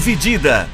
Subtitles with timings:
[0.00, 0.66] Dividida.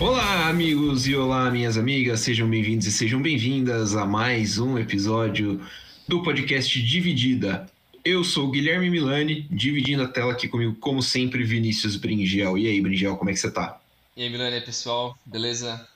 [0.00, 5.64] Olá, amigos e olá, minhas amigas, sejam bem-vindos e sejam bem-vindas a mais um episódio
[6.08, 7.70] do podcast Dividida.
[8.04, 12.58] Eu sou o Guilherme Milani, dividindo a tela aqui comigo, como sempre, Vinícius Bringel.
[12.58, 13.80] E aí, Bringel, como é que você tá?
[14.16, 15.86] E aí, Milani, pessoal, beleza?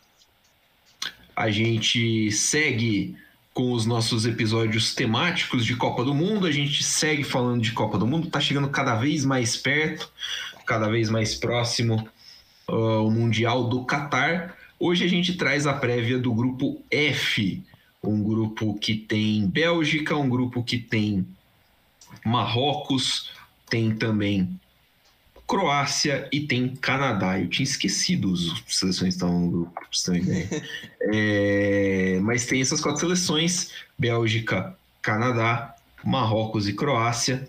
[1.35, 3.17] A gente segue
[3.57, 7.97] com os nossos episódios temáticos de Copa do Mundo, a gente segue falando de Copa
[7.97, 10.13] do Mundo, tá chegando cada vez mais perto,
[10.67, 12.07] cada vez mais próximo
[12.69, 14.55] uh, o Mundial do Catar.
[14.79, 17.63] Hoje a gente traz a prévia do grupo F,
[18.03, 21.27] um grupo que tem Bélgica, um grupo que tem
[22.27, 23.31] Marrocos,
[23.71, 24.61] tem também
[25.47, 27.39] Croácia e tem Canadá.
[27.39, 29.81] Eu tinha esquecido as seleções que estavam no grupo,
[31.01, 37.49] é, mas tem essas quatro seleções: Bélgica, Canadá, Marrocos e Croácia.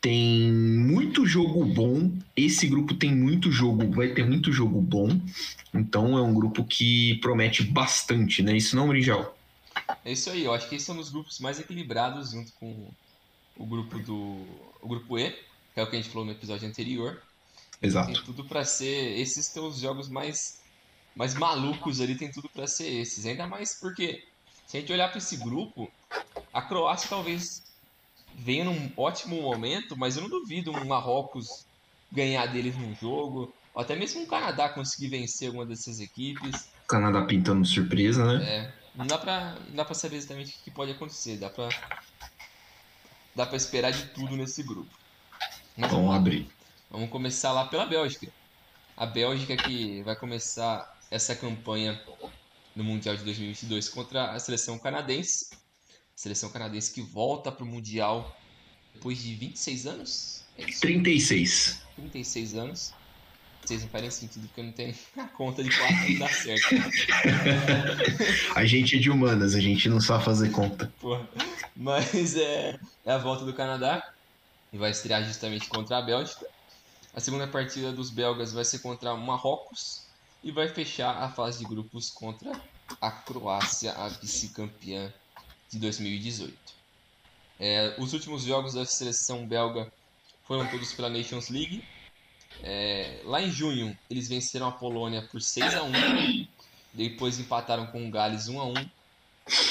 [0.00, 2.12] Tem muito jogo bom.
[2.36, 5.20] Esse grupo tem muito jogo, vai ter muito jogo bom.
[5.74, 8.56] Então é um grupo que promete bastante, né?
[8.56, 9.36] Isso não, Brinjal?
[10.04, 12.88] É isso aí, eu acho que esse é um dos grupos mais equilibrados junto com
[13.56, 14.46] o grupo do.
[14.80, 15.34] o grupo E,
[15.76, 17.20] que é o que a gente falou no episódio anterior.
[17.82, 18.10] Exato.
[18.10, 19.20] Tem tudo para ser.
[19.20, 20.58] Esses são os jogos mais,
[21.14, 23.26] mais malucos ali, tem tudo para ser esses.
[23.26, 24.24] Ainda mais porque,
[24.66, 25.92] se a gente olhar para esse grupo,
[26.50, 27.62] a Croácia talvez
[28.34, 31.66] venha num ótimo momento, mas eu não duvido um Marrocos
[32.10, 36.70] ganhar deles num jogo, ou até mesmo um Canadá conseguir vencer alguma dessas equipes.
[36.84, 38.44] O Canadá pintando surpresa, né?
[38.46, 41.68] É, não dá pra, não dá pra saber exatamente o que pode acontecer, dá pra,
[43.34, 45.04] dá pra esperar de tudo nesse grupo.
[45.76, 46.48] Mas Vamos abrir.
[46.90, 48.28] Vamos começar lá pela Bélgica.
[48.96, 52.00] A Bélgica que vai começar essa campanha
[52.74, 55.50] no Mundial de 2022 contra a seleção canadense.
[56.14, 58.34] Seleção canadense que volta para o Mundial
[58.94, 60.44] depois de 26 anos?
[60.56, 60.80] É isso?
[60.80, 61.82] 36.
[61.96, 62.94] 36 anos.
[63.62, 66.66] Vocês não fazem sentido porque eu não tenho a conta de 4 não dá certo.
[68.54, 70.90] A gente é de humanas, a gente não sabe fazer conta.
[71.00, 71.28] Porra.
[71.74, 74.14] Mas é, é a volta do Canadá.
[74.76, 76.46] E vai estrear justamente contra a Bélgica.
[77.14, 80.02] A segunda partida dos belgas vai ser contra o Marrocos.
[80.44, 82.52] E vai fechar a fase de grupos contra
[83.00, 85.10] a Croácia, a vice-campeã
[85.70, 86.54] de 2018.
[87.58, 89.90] É, os últimos jogos da seleção belga
[90.44, 91.82] foram todos pela Nations League.
[92.62, 96.46] É, lá em junho, eles venceram a Polônia por 6 a 1
[96.92, 98.74] Depois empataram com o Gales 1 a 1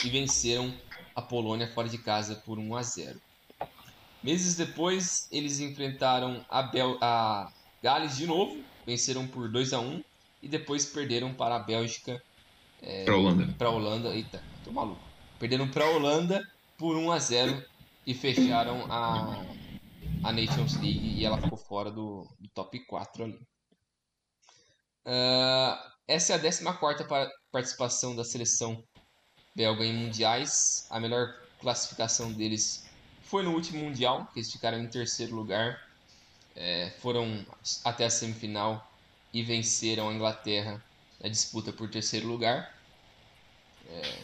[0.04, 0.74] e venceram
[1.14, 3.22] a Polônia fora de casa por 1 a 0.
[4.26, 7.48] Meses depois, eles enfrentaram a, Bel a
[7.84, 10.02] Gales de novo, venceram por 2 a 1
[10.42, 12.20] e depois perderam para a Bélgica,
[13.06, 13.54] Pra Holanda.
[13.56, 14.16] para a Holanda.
[14.16, 15.02] Eita, tô maluco.
[15.40, 16.42] Perderam para a Holanda
[16.76, 17.64] por 1 a 0
[18.08, 19.44] e fecharam a,
[20.24, 23.40] a Nations League e ela ficou fora do, do top 4 ali.
[25.06, 28.84] Ah, essa é a 14 pa- participação da seleção
[29.56, 30.88] belga em mundiais.
[30.90, 31.28] A melhor
[31.60, 32.84] classificação deles
[33.26, 35.84] foi no último mundial, que eles ficaram em terceiro lugar.
[36.56, 37.46] É, foram
[37.84, 38.90] até a semifinal
[39.34, 40.82] e venceram a Inglaterra
[41.20, 42.74] na disputa por terceiro lugar.
[43.90, 44.20] É,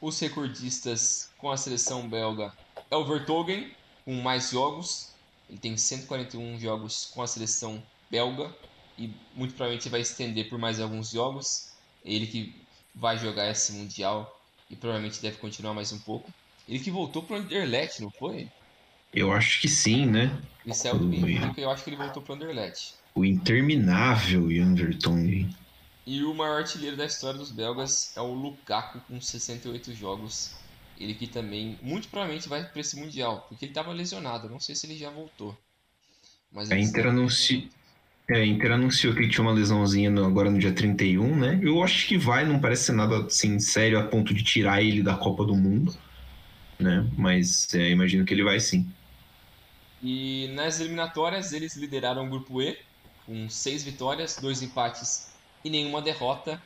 [0.00, 2.52] os recordistas com a seleção belga
[2.90, 5.08] é o Vertonghen, com mais jogos.
[5.48, 8.54] Ele tem 141 jogos com a seleção belga
[8.98, 11.72] e muito provavelmente vai estender por mais alguns jogos.
[12.04, 12.64] Ele que
[12.94, 16.30] vai jogar esse mundial e provavelmente deve continuar mais um pouco.
[16.68, 18.50] Ele que voltou para o Anderlecht, não foi?
[19.12, 20.30] Eu acho que sim, né?
[20.64, 22.94] Ele saiu do Benfica eu acho que ele voltou para o Anderlecht.
[23.14, 25.48] O interminável Jan Vertonghen.
[26.06, 30.54] E o maior artilheiro da história dos belgas é o Lukaku com 68 jogos.
[30.98, 34.48] Ele que também muito provavelmente vai para esse mundial, porque ele estava lesionado.
[34.48, 35.56] Não sei se ele já voltou.
[36.52, 37.70] Mas A ele Inter, anunci...
[38.30, 41.58] é, a Inter anunciou que ele tinha uma lesãozinha no- agora no dia 31, né?
[41.62, 45.02] Eu acho que vai, não parece ser nada assim sério a ponto de tirar ele
[45.02, 45.94] da Copa do Mundo,
[46.80, 47.08] né?
[47.16, 48.94] Mas é, imagino que ele vai sim.
[50.00, 52.76] E nas eliminatórias eles lideraram o grupo E
[53.24, 56.62] com seis vitórias, dois empates e nenhuma derrota.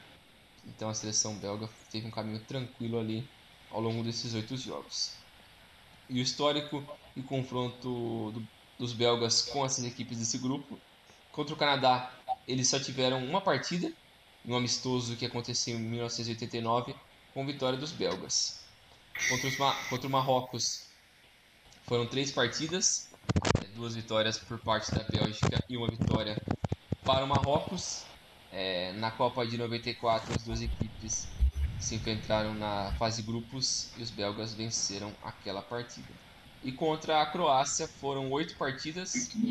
[0.64, 3.32] Então a seleção belga teve um caminho tranquilo ali
[3.70, 5.26] ao longo desses oito jogos.
[6.08, 10.82] E o histórico e confronto do- dos belgas com essas equipes desse grupo.
[11.30, 13.92] Contra o Canadá, eles só tiveram uma partida,
[14.44, 16.94] um amistoso que aconteceu em 1989,
[17.30, 18.57] com vitória dos belgas.
[19.26, 20.88] Contra, Ma- contra o Marrocos,
[21.86, 23.08] foram três partidas,
[23.74, 26.36] duas vitórias por parte da Bélgica e uma vitória
[27.04, 28.06] para o Marrocos.
[28.50, 31.26] É, na Copa de 94, as duas equipes
[31.78, 36.14] se enfrentaram na fase grupos e os belgas venceram aquela partida.
[36.62, 39.10] E contra a Croácia foram oito partidas,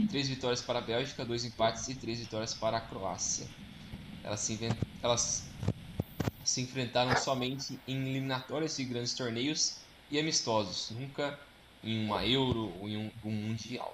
[0.09, 3.47] três vitórias para a Bélgica, dois empates e três vitórias para a Croácia.
[4.23, 4.59] Elas se,
[5.01, 5.43] elas
[6.47, 9.79] se enfrentaram somente em eliminatórias de grandes torneios
[10.09, 11.37] e amistosos, nunca
[11.83, 13.93] em uma Euro ou em um, um Mundial.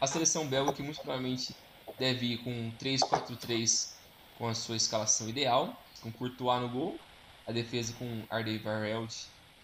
[0.00, 1.52] A seleção belga, que muito provavelmente
[1.98, 3.90] deve ir com 3-4-3
[4.38, 6.96] com a sua escalação ideal, com Courtois no gol,
[7.44, 9.12] a defesa com Ardei Vareld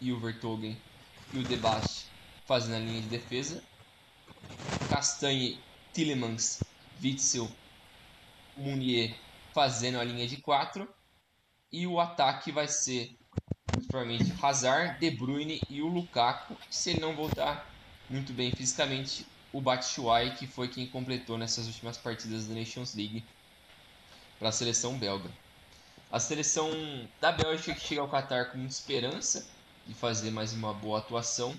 [0.01, 0.77] e o Vertogen
[1.33, 2.07] e o Debache
[2.45, 3.63] fazendo a linha de defesa,
[4.91, 5.61] Castanhe,
[5.93, 6.61] Tillemans,
[7.01, 7.49] Witzel,
[8.57, 9.15] Munier
[9.55, 10.96] fazendo a linha de 4
[11.73, 13.17] e o ataque vai ser
[13.89, 17.71] provavelmente Hazard, De Bruyne e o Lukaku, se ele não voltar
[18.09, 23.25] muito bem fisicamente, o Batshuayi, que foi quem completou nessas últimas partidas da Nations League
[24.39, 25.31] para a seleção belga.
[26.11, 26.71] A seleção
[27.21, 29.47] da Bélgica que chega ao Qatar com muita esperança
[29.87, 31.55] de fazer mais uma boa atuação,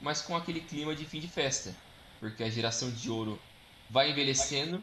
[0.00, 1.74] mas com aquele clima de fim de festa,
[2.18, 3.40] porque a geração de ouro
[3.88, 4.82] vai envelhecendo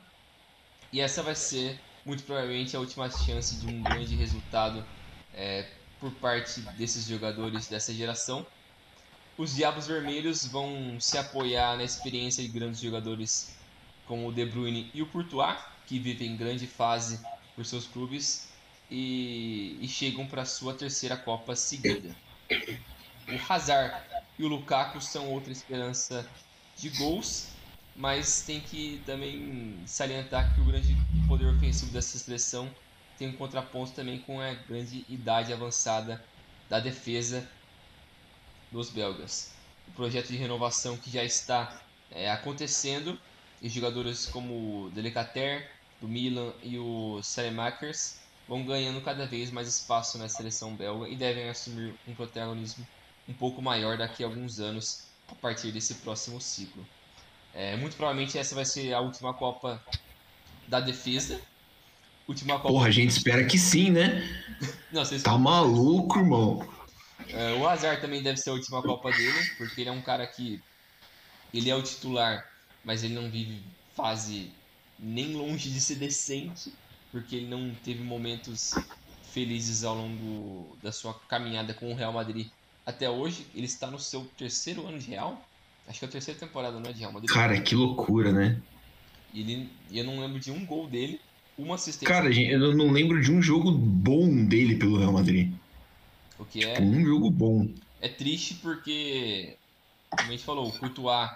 [0.92, 4.86] e essa vai ser muito provavelmente a última chance de um grande resultado
[5.34, 5.68] é,
[6.00, 8.46] por parte desses jogadores dessa geração.
[9.38, 13.56] Os Diabos Vermelhos vão se apoiar na experiência de grandes jogadores
[14.06, 17.20] como o De Bruyne e o Courtois, que vivem grande fase
[17.56, 18.50] por seus clubes
[18.90, 22.16] e, e chegam para sua terceira Copa seguida.
[23.28, 23.96] O Hazard
[24.38, 26.28] e o Lukaku são outra esperança
[26.76, 27.50] de gols,
[28.00, 30.96] mas tem que também salientar que o grande
[31.28, 32.74] poder ofensivo dessa seleção
[33.18, 36.26] tem um contraponto também com a grande idade avançada
[36.70, 37.46] da defesa
[38.72, 39.60] dos belgas.
[39.86, 43.20] O projeto de renovação que já está é, acontecendo
[43.62, 45.70] e jogadores como o Delicater,
[46.00, 51.18] do Milan e o Salemakers vão ganhando cada vez mais espaço na seleção belga e
[51.18, 52.88] devem assumir um protagonismo
[53.28, 56.90] um pouco maior daqui a alguns anos a partir desse próximo ciclo.
[57.54, 59.84] É, muito provavelmente essa vai ser a última Copa
[60.68, 61.42] da defesa
[62.30, 62.70] Última Copa.
[62.70, 64.22] Porra, a gente espera que sim, né?
[64.94, 65.24] Não, vocês...
[65.24, 66.70] Tá maluco, irmão.
[67.30, 70.28] É, o Azar também deve ser a última Copa dele, porque ele é um cara
[70.28, 70.62] que.
[71.52, 72.48] Ele é o titular,
[72.84, 73.64] mas ele não vive
[73.96, 74.52] fase
[75.00, 76.72] nem longe de ser decente,
[77.12, 78.76] porque ele não teve momentos
[79.34, 82.48] felizes ao longo da sua caminhada com o Real Madrid
[82.86, 83.48] até hoje.
[83.56, 85.49] Ele está no seu terceiro ano de Real.
[85.90, 87.32] Acho que é a terceira temporada, não é de Real Madrid.
[87.32, 88.62] Cara, que loucura, né?
[89.34, 91.20] Ele, eu não lembro de um gol dele
[91.58, 92.08] uma assistência.
[92.08, 95.52] Cara, eu não lembro de um jogo bom dele pelo Real Madrid.
[96.38, 96.76] O que é.
[96.76, 97.68] Tipo, um jogo bom.
[98.00, 99.58] É triste porque,
[100.10, 101.30] como a gente falou, o Courtois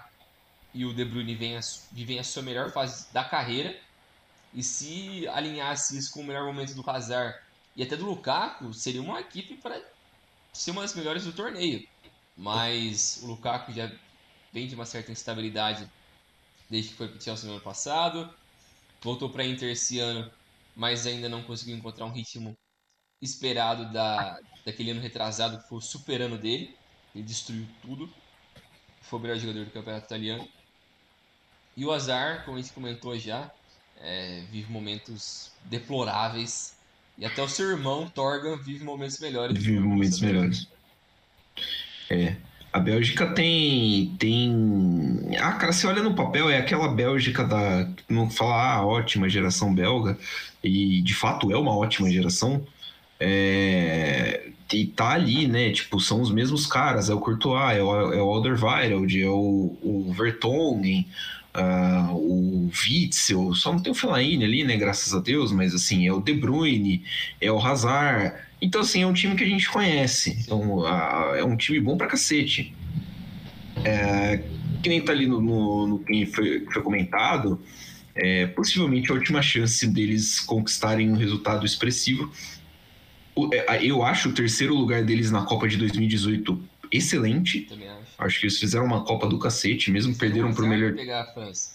[0.72, 1.60] e o De Bruyne vivem a,
[1.92, 3.76] vivem a sua melhor fase da carreira.
[4.54, 7.36] E se alinhasse isso com o melhor momento do Hazard
[7.76, 9.82] e até do Lukaku, seria uma equipe para
[10.52, 11.86] ser uma das melhores do torneio.
[12.36, 13.90] Mas o Lukaku já
[14.54, 15.86] vem de uma certa instabilidade
[16.70, 18.32] desde que foi para o Chelsea no ano passado
[19.04, 20.28] voltou para Inter esse ano,
[20.74, 22.56] mas ainda não conseguiu encontrar um ritmo
[23.20, 26.74] esperado da, daquele ano retrasado, que foi o super ano dele.
[27.14, 28.10] Ele destruiu tudo.
[29.02, 30.48] Foi o melhor jogador do campeonato italiano.
[31.76, 33.50] E o Azar, como a gente comentou já,
[34.00, 36.74] é, vive momentos deploráveis.
[37.18, 39.56] E até o seu irmão, Torgan, vive momentos melhores.
[39.62, 40.68] Vive momentos melhores.
[42.10, 42.36] É.
[42.74, 44.16] A Bélgica tem.
[44.18, 45.28] tem.
[45.38, 47.88] Ah, cara, você olha no papel, é aquela Bélgica da.
[48.08, 50.18] Não falar ah, ótima geração belga,
[50.60, 52.66] e de fato é uma ótima geração.
[53.20, 55.70] É, e tá ali, né?
[55.70, 59.78] Tipo, são os mesmos caras, é o Courtois, é o, é o Alderweireld, é o,
[59.80, 61.06] o Vertonghen,
[61.56, 64.76] uh, o Witzel, só não tem o Fellaini ali, né?
[64.76, 67.04] Graças a Deus, mas assim, é o De Bruyne,
[67.40, 68.34] é o Hazard,
[68.64, 70.38] então, assim, é um time que a gente conhece.
[70.40, 72.74] Então, a, é um time bom pra cacete.
[73.84, 74.42] É,
[74.82, 77.60] que nem tá ali no, no, no que foi, foi comentado,
[78.14, 82.32] é, possivelmente a última chance deles conquistarem um resultado expressivo.
[83.52, 86.58] É, eu acho o terceiro lugar deles na Copa de 2018
[86.90, 87.68] excelente.
[87.70, 88.14] Acho.
[88.18, 88.40] acho.
[88.40, 90.94] que eles fizeram uma Copa do cacete, mesmo perderam pro melhor.
[90.94, 91.74] Pegar a França.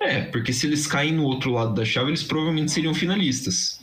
[0.00, 3.80] É, porque se eles caem no outro lado da chave, eles provavelmente seriam finalistas.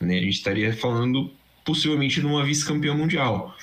[0.00, 0.18] Né?
[0.18, 1.32] A gente estaria falando
[1.64, 3.56] possivelmente numa vice-campeã mundial.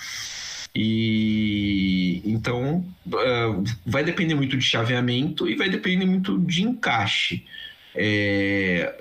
[0.74, 7.46] E então uh, vai depender muito de chaveamento e vai depender muito de encaixe.
[7.94, 8.96] É,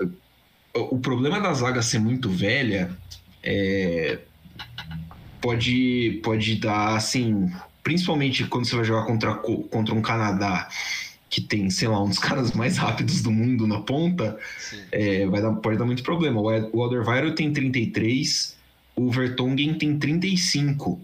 [0.74, 2.90] o problema da zaga ser muito velha
[3.42, 4.18] é,
[5.40, 7.50] pode, pode dar assim,
[7.82, 10.68] principalmente quando você vai jogar contra, contra um Canadá
[11.30, 14.38] que tem, sei lá, um dos caras mais rápidos do mundo na ponta,
[14.90, 16.40] é, vai dar, pode dar muito problema.
[16.40, 18.56] O Alderweireld tem 33,
[18.96, 21.00] o Vertonghen tem 35,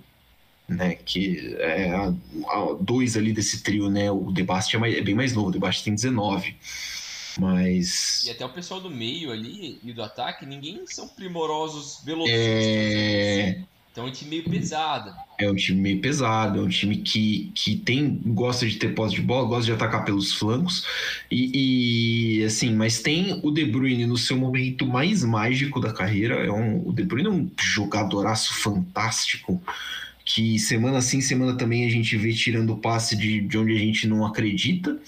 [0.68, 0.96] né?
[0.96, 2.12] Que é a,
[2.48, 4.10] a, dois ali desse trio, né?
[4.10, 6.56] O Debast é, é, bem mais novo, o Debast tem 19.
[7.38, 8.24] Mas.
[8.24, 12.42] E até o pessoal do meio ali e do ataque, ninguém são primorosos velocistas.
[12.42, 13.50] É.
[13.50, 13.75] Assim.
[13.96, 15.14] Então é um time meio pesado.
[15.38, 19.14] É um time meio pesado, é um time que, que tem gosta de ter posse
[19.14, 20.84] de bola, gosta de atacar pelos flancos.
[21.30, 26.34] E, e, assim, mas tem o De Bruyne no seu momento mais mágico da carreira.
[26.34, 29.62] É um, o De Bruyne é um jogadoraço fantástico.
[30.26, 33.78] Que semana sim, semana também a gente vê tirando o passe de, de onde a
[33.78, 34.98] gente não acredita.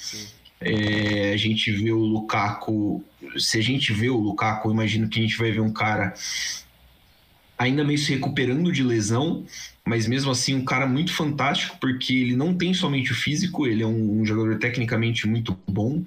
[0.59, 3.05] É, a gente vê o Lukaku.
[3.37, 6.15] Se a gente vê o Lukaku, imagino que a gente vai ver um cara
[7.59, 9.45] ainda meio se recuperando de lesão,
[9.85, 13.83] mas mesmo assim um cara muito fantástico, porque ele não tem somente o físico, ele
[13.83, 16.05] é um, um jogador tecnicamente muito bom.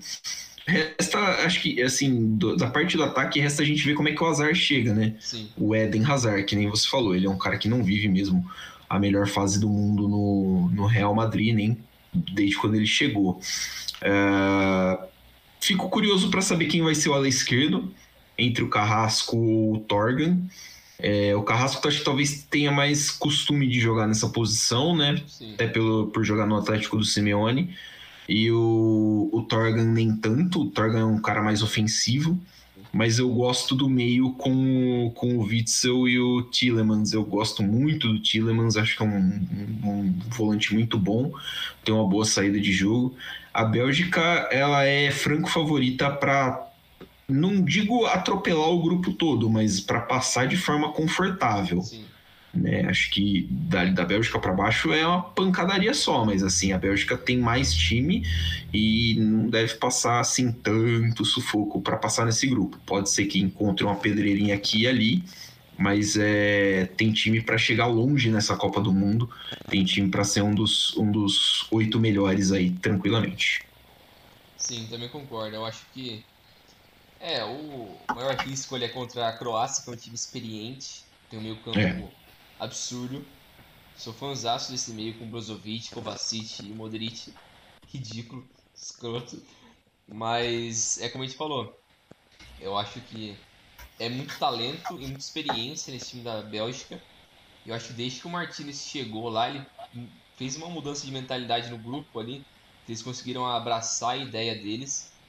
[0.66, 4.14] Resta, acho que, assim, do, da parte do ataque, resta a gente ver como é
[4.14, 5.16] que o Hazard chega, né?
[5.20, 5.50] Sim.
[5.58, 8.46] O Eden Hazard, que nem você falou, ele é um cara que não vive mesmo
[8.88, 11.78] a melhor fase do mundo no, no Real Madrid, nem
[12.14, 13.42] desde quando ele chegou.
[14.02, 15.04] Uh,
[15.60, 17.92] fico curioso para saber quem vai ser o ala esquerdo,
[18.38, 20.38] entre o Carrasco ou o Torgan.
[21.02, 25.22] É, o Carrasco acho que talvez tenha mais costume de jogar nessa posição, né?
[25.28, 25.54] Sim.
[25.56, 27.76] Até pelo, por jogar no Atlético do Simeone.
[28.30, 30.62] E o, o Torgan nem tanto.
[30.62, 32.40] O Torgan é um cara mais ofensivo.
[32.94, 37.14] Mas eu gosto do meio com, com o Witzel e o Tillemans.
[37.14, 39.48] Eu gosto muito do Tillemans, acho que é um,
[39.84, 41.32] um, um volante muito bom,
[41.86, 43.16] tem uma boa saída de jogo.
[43.54, 44.20] A Bélgica
[44.52, 46.71] ela é franco favorita para
[47.32, 51.82] não digo atropelar o grupo todo, mas para passar de forma confortável.
[51.82, 52.06] Sim.
[52.54, 52.86] Né?
[52.90, 57.18] Acho que da, da Bélgica para baixo é uma pancadaria só, mas assim, a Bélgica
[57.18, 58.28] tem mais time
[58.74, 62.78] e não deve passar assim tanto sufoco para passar nesse grupo.
[62.86, 65.24] Pode ser que encontre uma pedreirinha aqui e ali,
[65.78, 69.30] mas é, tem time para chegar longe nessa Copa do Mundo,
[69.70, 73.64] tem time para ser um dos, um dos oito melhores aí, tranquilamente.
[74.58, 75.56] Sim, também concordo.
[75.56, 76.24] Eu acho que
[77.22, 81.40] é, o maior risco ali é contra a Croácia, que é um time experiente, tem
[81.40, 82.12] um meio campo É.
[82.60, 83.26] absurdo.
[83.96, 87.34] Sou fãzaço desse meio com Brozovic, Kovacic e Modric.
[87.88, 89.38] Ridículo, escroto.
[90.08, 91.74] Mas é como a gente falou.
[92.60, 93.38] Eu acho que
[94.00, 97.02] é muito talento e muita experiência nesse time da Bélgica.
[97.66, 99.66] Eu acho que desde que o Martinez chegou lá, ele
[100.38, 102.46] fez uma mudança de mentalidade no grupo ali.
[102.88, 105.20] Eles conseguiram abraçar a ideia deles.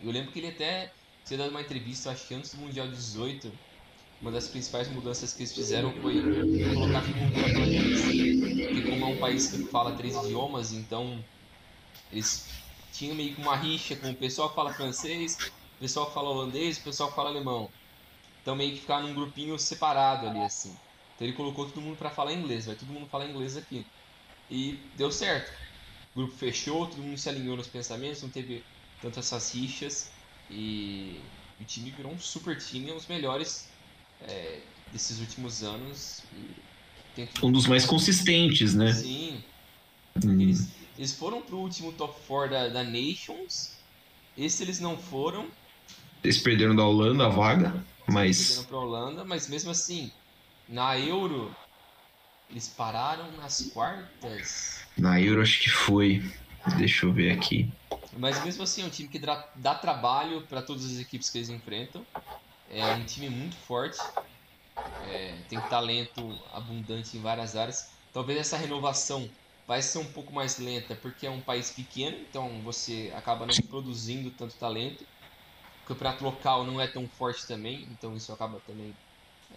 [0.00, 0.92] Eu lembro que ele até
[1.24, 3.52] tinha dado uma entrevista, acho que antes do Mundial 18.
[4.20, 6.20] Uma das principais mudanças que eles fizeram foi
[6.74, 8.02] colocar todo mundo para inglês.
[8.02, 11.24] Porque como é um país que fala três idiomas, então
[12.12, 12.46] eles
[12.92, 15.38] tinham meio que uma rixa com o pessoal que fala francês,
[15.76, 17.70] o pessoal que fala holandês, o pessoal que fala alemão.
[18.42, 20.76] Então meio que ficar num grupinho separado ali assim.
[21.14, 23.86] Então ele colocou todo mundo para falar inglês, vai todo mundo falar inglês aqui.
[24.50, 25.50] E deu certo.
[26.14, 28.62] O grupo fechou, todo mundo se alinhou nos pensamentos, não teve
[29.00, 30.10] tanto essas rixas
[30.50, 31.20] e
[31.60, 33.68] o time virou um super time, um dos melhores
[34.22, 34.60] é,
[34.92, 36.22] desses últimos anos.
[37.42, 38.92] Um dos mais consistentes, né?
[38.92, 39.42] Sim,
[40.24, 40.40] Hum.
[40.40, 43.72] eles, eles foram pro último top 4 da, da Nations.
[44.36, 45.46] Esse eles não foram,
[46.22, 50.10] Eles perderam da Holanda a vaga, perderam mas pra Holanda, mas mesmo assim,
[50.68, 51.54] na Euro,
[52.50, 54.80] eles pararam nas quartas.
[54.96, 56.22] na Euro acho que foi.
[56.76, 57.70] Deixa eu ver aqui.
[58.18, 61.48] Mas mesmo assim, é um time que dá, trabalho para todas as equipes que eles
[61.48, 62.04] enfrentam.
[62.70, 63.98] É um time muito forte.
[65.08, 67.90] É, tem talento abundante em várias áreas.
[68.12, 69.28] Talvez essa renovação
[69.66, 73.54] vai ser um pouco mais lenta porque é um país pequeno, então você acaba não
[73.68, 75.04] produzindo tanto talento.
[75.84, 78.92] O campeonato local não é tão forte também, então isso acaba também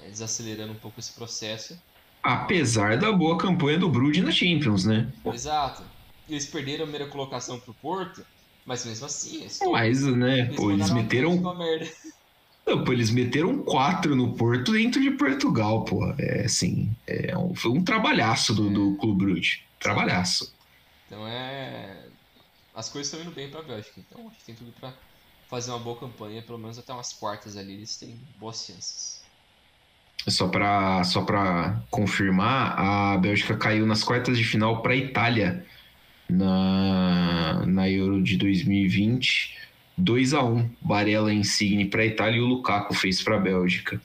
[0.02, 1.80] é, desacelerando um pouco esse processo.
[2.22, 5.12] Apesar da boa campanha do Brugge na Champions, né?
[5.26, 5.84] Exato.
[6.30, 8.26] Eles perderam a primeira colocação pro Porto,
[8.66, 11.42] mas mesmo assim, eles Mas, né, eles pô, eles meteram.
[12.66, 16.14] Não, pô, eles meteram quatro no Porto dentro de Portugal, pô.
[16.18, 19.64] É assim, é um, foi um trabalhaço do, do Clube Brugge.
[19.80, 20.54] Trabalhaço.
[21.06, 22.06] Então é.
[22.74, 24.94] As coisas estão indo bem pra Bélgica, então acho que tem tudo pra
[25.48, 29.22] fazer uma boa campanha, pelo menos até umas quartas ali, eles têm boas chances.
[30.28, 35.66] Só pra, só pra confirmar, a Bélgica caiu nas quartas de final pra Itália
[36.30, 39.64] na, na Euro de 2020.
[39.98, 44.02] 2 a 1 Barella Insigne para a Itália e o Lukaku fez para a Bélgica.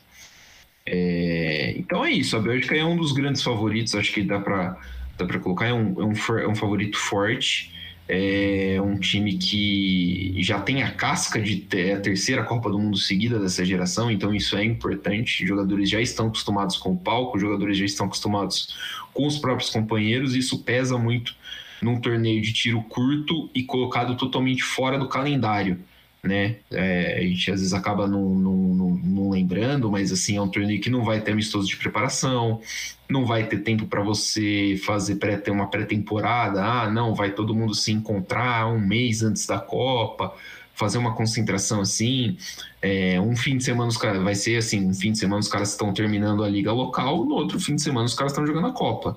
[0.85, 4.79] É, então é isso, a Bélgica é um dos grandes favoritos, acho que dá para
[5.19, 7.73] dá colocar, é um, é, um, é um favorito forte.
[8.11, 12.97] É um time que já tem a casca de ter a terceira Copa do Mundo
[12.97, 15.47] seguida dessa geração, então isso é importante.
[15.47, 18.75] Jogadores já estão acostumados com o palco, jogadores já estão acostumados
[19.13, 21.37] com os próprios companheiros, e isso pesa muito
[21.83, 25.79] num torneio de tiro curto e colocado totalmente fora do calendário
[26.23, 26.57] né?
[26.71, 30.49] É, a gente às vezes acaba não, não, não, não, lembrando, mas assim, é um
[30.49, 32.61] torneio que não vai ter amistoso de preparação,
[33.09, 37.55] não vai ter tempo para você fazer pré, ter uma pré-temporada, ah, não, vai todo
[37.55, 40.35] mundo se encontrar um mês antes da Copa,
[40.75, 42.37] fazer uma concentração assim.
[42.83, 45.49] É, um fim de semana os caras vai ser assim, um fim de semana os
[45.49, 48.67] caras estão terminando a liga local, no outro fim de semana os caras estão jogando
[48.69, 49.17] a Copa.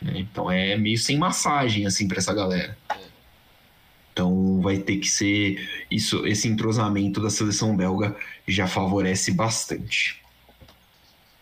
[0.00, 0.12] Né?
[0.16, 2.76] Então é meio sem massagem assim para essa galera.
[4.12, 8.16] Então vai ter que ser isso, esse entrosamento da seleção belga
[8.48, 10.22] já favorece bastante.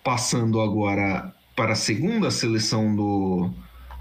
[0.03, 3.51] Passando agora para a segunda seleção do,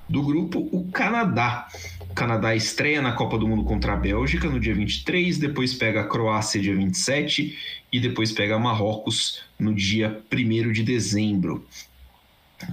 [0.10, 1.68] do grupo, o Canadá.
[2.10, 6.02] O Canadá estreia na Copa do Mundo contra a Bélgica no dia 23, depois pega
[6.02, 7.58] a Croácia dia 27
[7.92, 11.66] e depois pega Marrocos no dia 1 de dezembro.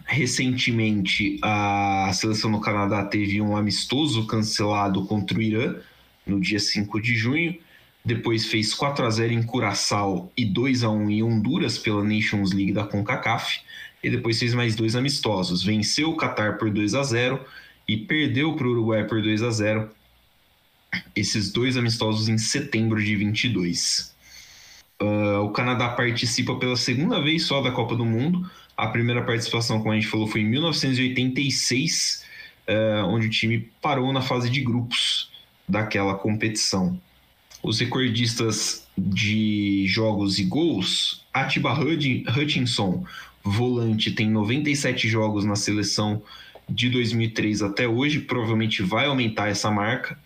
[0.07, 5.77] Recentemente, a seleção do Canadá teve um amistoso cancelado contra o Irã,
[6.27, 7.57] no dia 5 de junho.
[8.05, 12.53] Depois fez 4 a 0 em Curaçao e 2 a 1 em Honduras pela Nations
[12.53, 13.61] League da CONCACAF.
[14.03, 15.63] E depois fez mais dois amistosos.
[15.63, 17.45] Venceu o Qatar por 2 a 0
[17.87, 19.91] e perdeu para o Uruguai por 2 a 0.
[21.15, 24.15] Esses dois amistosos em setembro de 22.
[25.01, 28.51] Uh, ah, o Canadá participa pela segunda vez só da Copa do Mundo.
[28.81, 32.25] A primeira participação, como a gente falou, foi em 1986,
[32.67, 35.31] uh, ah, onde o time parou na fase de grupos
[35.69, 36.99] daquela competição.
[37.63, 43.05] Os recordistas de jogos e gols, Atiba Hutchinson,
[43.45, 46.23] volante, tem 97 jogos na seleção
[46.67, 50.19] de 2003 até hoje, provavelmente vai aumentar essa marca.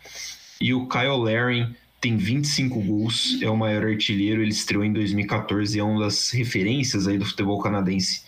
[0.61, 5.77] E o Kyle Laring tem 25 gols, é o maior artilheiro, ele estreou em 2014
[5.77, 8.23] e é uma das referências aí do futebol canadense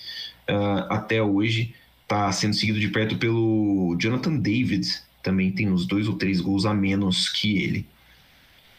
[0.51, 1.75] uh, até hoje.
[2.03, 4.87] Está sendo seguido de perto pelo Jonathan David,
[5.23, 7.87] também tem uns dois ou três gols a menos que ele.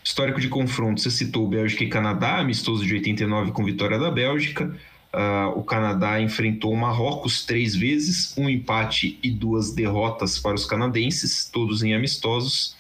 [0.02, 4.74] Histórico de confronto, você citou Bélgica e Canadá, amistoso de 89 com vitória da Bélgica.
[5.14, 10.66] Uh, o Canadá enfrentou o Marrocos três vezes, um empate e duas derrotas para os
[10.66, 12.78] canadenses, todos em amistosos.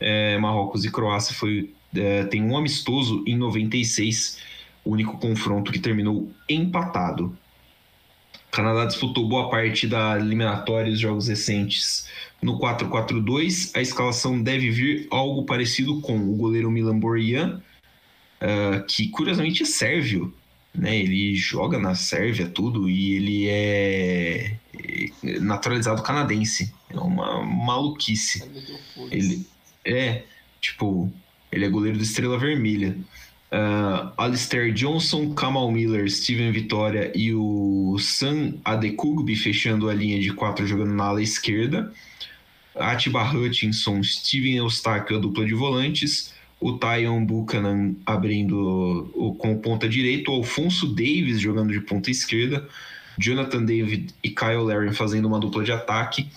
[0.00, 4.38] É, Marrocos e Croácia foi, é, tem um amistoso em 96,
[4.84, 7.36] o único confronto que terminou empatado.
[8.54, 12.06] O Canadá disputou boa parte da eliminatória dos jogos recentes
[12.40, 17.60] no 4-4-2, a escalação deve vir algo parecido com o goleiro Milan Borjan,
[18.40, 20.32] uh, que curiosamente é sérvio,
[20.72, 20.96] né?
[20.96, 24.56] Ele joga na Sérvia tudo e ele é
[25.40, 26.72] naturalizado canadense.
[26.90, 28.48] É uma maluquice.
[29.10, 29.44] Ele
[29.84, 30.22] é,
[30.60, 31.12] tipo,
[31.50, 32.96] ele é goleiro do Estrela Vermelha.
[33.54, 40.32] Uh, Alistair Johnson, Kamal Miller, Steven Vitória e o Sam Adekugbi fechando a linha de
[40.32, 41.92] quatro jogando na ala esquerda.
[42.74, 49.88] Atiba Hutchinson, Steven Eustáquio, a dupla de volantes, o Tyon Buchanan abrindo o, com ponta
[49.88, 52.68] direito, o Alfonso Davis jogando de ponta esquerda,
[53.16, 56.28] Jonathan David e Kyle Larry fazendo uma dupla de ataque.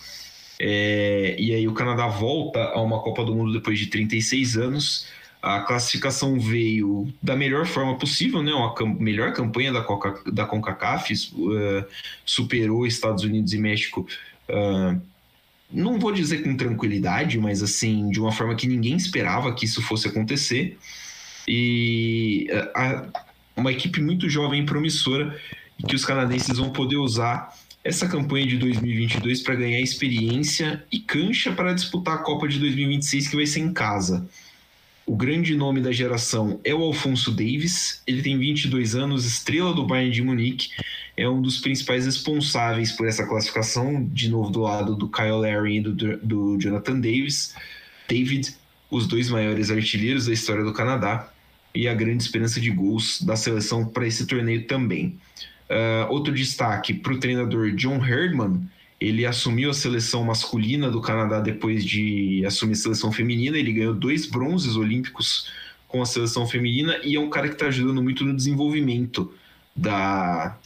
[0.60, 5.17] É, e aí o Canadá volta a uma Copa do Mundo depois de 36 anos.
[5.40, 8.52] A classificação veio da melhor forma possível, né?
[8.52, 11.84] Uma cam melhor campanha da, Coca da CONCACAF, uh,
[12.24, 14.06] superou Estados Unidos e México
[14.48, 15.00] uh,
[15.70, 19.82] não vou dizer com tranquilidade, mas assim, de uma forma que ninguém esperava que isso
[19.82, 20.78] fosse acontecer.
[21.46, 23.06] E eh, a,
[23.56, 25.38] uma equipe muito jovem e promissora
[25.86, 31.52] que os canadenses vão poder usar essa campanha de 2022 para ganhar experiência e cancha
[31.52, 34.28] para disputar a Copa de 2026 que vai ser em casa.
[35.08, 39.86] O grande nome da geração é o Alfonso Davis, ele tem 22 anos, estrela do
[39.86, 40.68] Bayern de Munique,
[41.16, 45.78] é um dos principais responsáveis por essa classificação, de novo do lado do Kyle Larry
[45.78, 47.54] e do, do Jonathan Davis.
[48.06, 48.54] David,
[48.90, 51.32] os dois maiores artilheiros da história do Canadá
[51.74, 55.18] e a grande esperança de gols da seleção para esse torneio também.
[55.70, 58.68] Uh, outro destaque para o treinador John Herdman,
[59.00, 63.56] ele assumiu a seleção masculina do Canadá depois de assumir a seleção feminina.
[63.56, 65.50] Ele ganhou dois bronzes olímpicos
[65.86, 69.32] com a seleção feminina e é um cara que está ajudando muito no desenvolvimento
[69.74, 70.56] da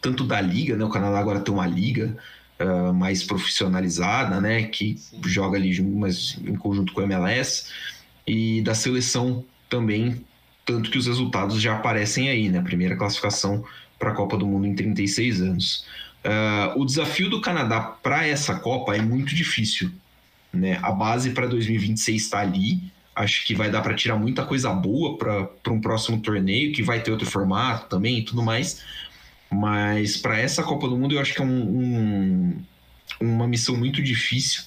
[0.00, 0.84] tanto da liga, né?
[0.84, 2.16] O Canadá agora tem uma liga
[2.58, 4.62] uh, mais profissionalizada, né?
[4.62, 5.20] Que Sim.
[5.26, 7.70] joga ali mas em conjunto com o MLS
[8.26, 10.24] e da seleção também,
[10.64, 12.62] tanto que os resultados já aparecem aí, né?
[12.62, 13.62] Primeira classificação
[13.98, 15.86] para a Copa do Mundo em 36 anos.
[16.24, 19.90] Uh, o desafio do Canadá para essa Copa é muito difícil.
[20.52, 20.78] Né?
[20.82, 22.82] A base para 2026 está ali.
[23.14, 27.00] Acho que vai dar para tirar muita coisa boa para um próximo torneio, que vai
[27.00, 28.82] ter outro formato também e tudo mais.
[29.50, 32.62] Mas para essa Copa do Mundo, eu acho que é um, um,
[33.20, 34.64] uma missão muito difícil.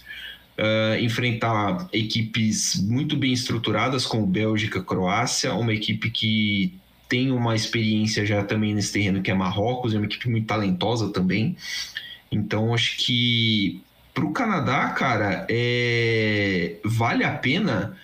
[0.58, 6.74] Uh, enfrentar equipes muito bem estruturadas, como Bélgica, Croácia, uma equipe que
[7.08, 11.12] tem uma experiência já também nesse terreno, que é Marrocos, é uma equipe muito talentosa
[11.12, 11.56] também.
[12.32, 13.82] Então, acho que
[14.14, 16.78] para o Canadá, cara, é...
[16.84, 17.96] vale a pena.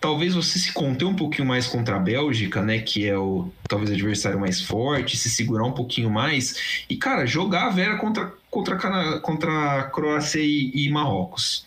[0.00, 3.90] Talvez você se conter um pouquinho mais contra a Bélgica, né, que é o talvez
[3.90, 6.84] adversário mais forte, se segurar um pouquinho mais.
[6.90, 11.64] E cara, jogar a Vera contra contra contra a Croácia e, e Marrocos.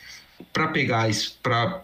[0.53, 1.09] Para pegar
[1.41, 1.83] para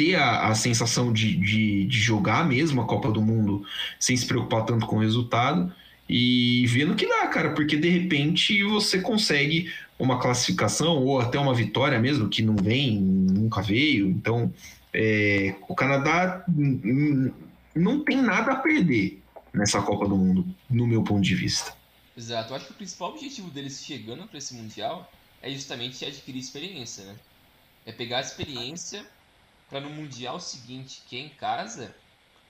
[0.00, 3.66] ter a, a sensação de, de, de, jogar mesmo a Copa do Mundo
[3.98, 5.70] sem se preocupar tanto com o resultado
[6.08, 11.52] e vendo que dá, cara, porque de repente você consegue uma classificação ou até uma
[11.52, 14.50] vitória mesmo que não vem, nunca veio, então
[14.94, 16.42] é, o Canadá
[17.76, 19.20] não tem nada a perder
[19.52, 21.74] nessa Copa do Mundo, no meu ponto de vista.
[22.16, 26.40] Exato, eu acho que o principal objetivo deles chegando para esse Mundial é justamente adquirir
[26.40, 27.14] experiência, né?
[27.84, 29.04] É pegar a experiência
[29.70, 31.94] para no Mundial seguinte, que é em casa,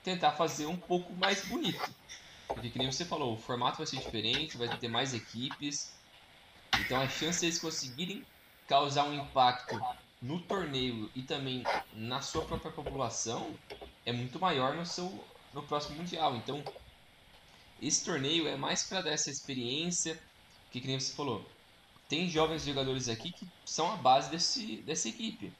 [0.03, 1.93] tentar fazer um pouco mais bonito.
[2.47, 5.93] Porque, que nem você falou, o formato vai ser diferente, vai ter mais equipes.
[6.79, 8.25] Então a chance deles conseguirem
[8.67, 9.79] causar um impacto
[10.21, 13.53] no torneio e também na sua própria população
[14.05, 16.35] é muito maior no seu no próximo mundial.
[16.35, 16.63] Então,
[17.81, 20.17] esse torneio é mais para dar essa experiência,
[20.71, 21.45] que, que nem você falou.
[22.07, 25.51] Tem jovens jogadores aqui que são a base desse, dessa equipe.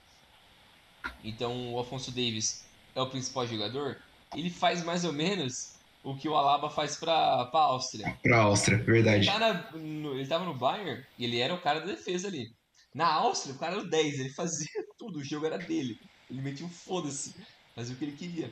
[1.23, 3.97] Então, o Afonso Davis é o principal jogador.
[4.35, 8.17] Ele faz mais ou menos o que o Alaba faz para a Áustria.
[8.23, 9.29] Para a Áustria, verdade.
[9.29, 12.47] Ele, tá no, ele tava no Bayern e ele era o cara da defesa ali.
[12.93, 15.95] Na Áustria, o cara era o 10, ele fazia tudo, o jogo era dele.
[16.29, 17.33] Ele metia um foda-se,
[17.75, 18.51] fazia o que ele queria.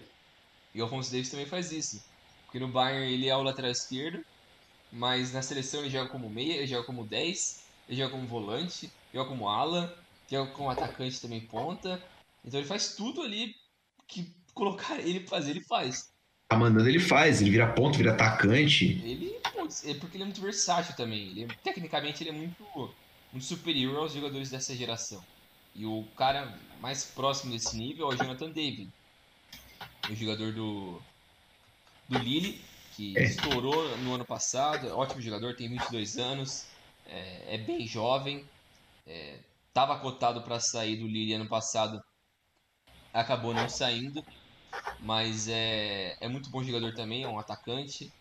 [0.74, 2.00] E o Alfonso Davis também faz isso.
[2.46, 4.22] Porque no Bayern ele é o lateral esquerdo,
[4.92, 7.38] mas na seleção ele joga como meia, ele joga como 10,
[7.88, 9.94] ele joga como volante, joga como ala,
[10.30, 12.02] joga como atacante também ponta.
[12.43, 13.54] Então ele faz tudo ali
[14.08, 16.10] que colocar ele fazer, ele faz.
[16.49, 18.99] Tá mandando, ele faz, ele vira ponto, vira atacante.
[19.04, 21.30] Ele, putz, é porque ele é muito versátil também.
[21.30, 22.65] Ele, tecnicamente ele é muito
[23.32, 25.23] muito superior aos jogadores dessa geração.
[25.75, 28.89] E o cara mais próximo desse nível é o Jonathan David,
[30.10, 30.99] o jogador do,
[32.08, 32.60] do Lille,
[32.95, 33.23] que é.
[33.23, 36.65] estourou no ano passado, é ótimo jogador, tem 22 anos,
[37.06, 38.43] é, é bem jovem,
[39.67, 42.04] estava é, cotado para sair do Lille ano passado,
[43.13, 44.24] acabou não saindo,
[45.02, 48.12] mas é, é muito bom jogador também, é um atacante.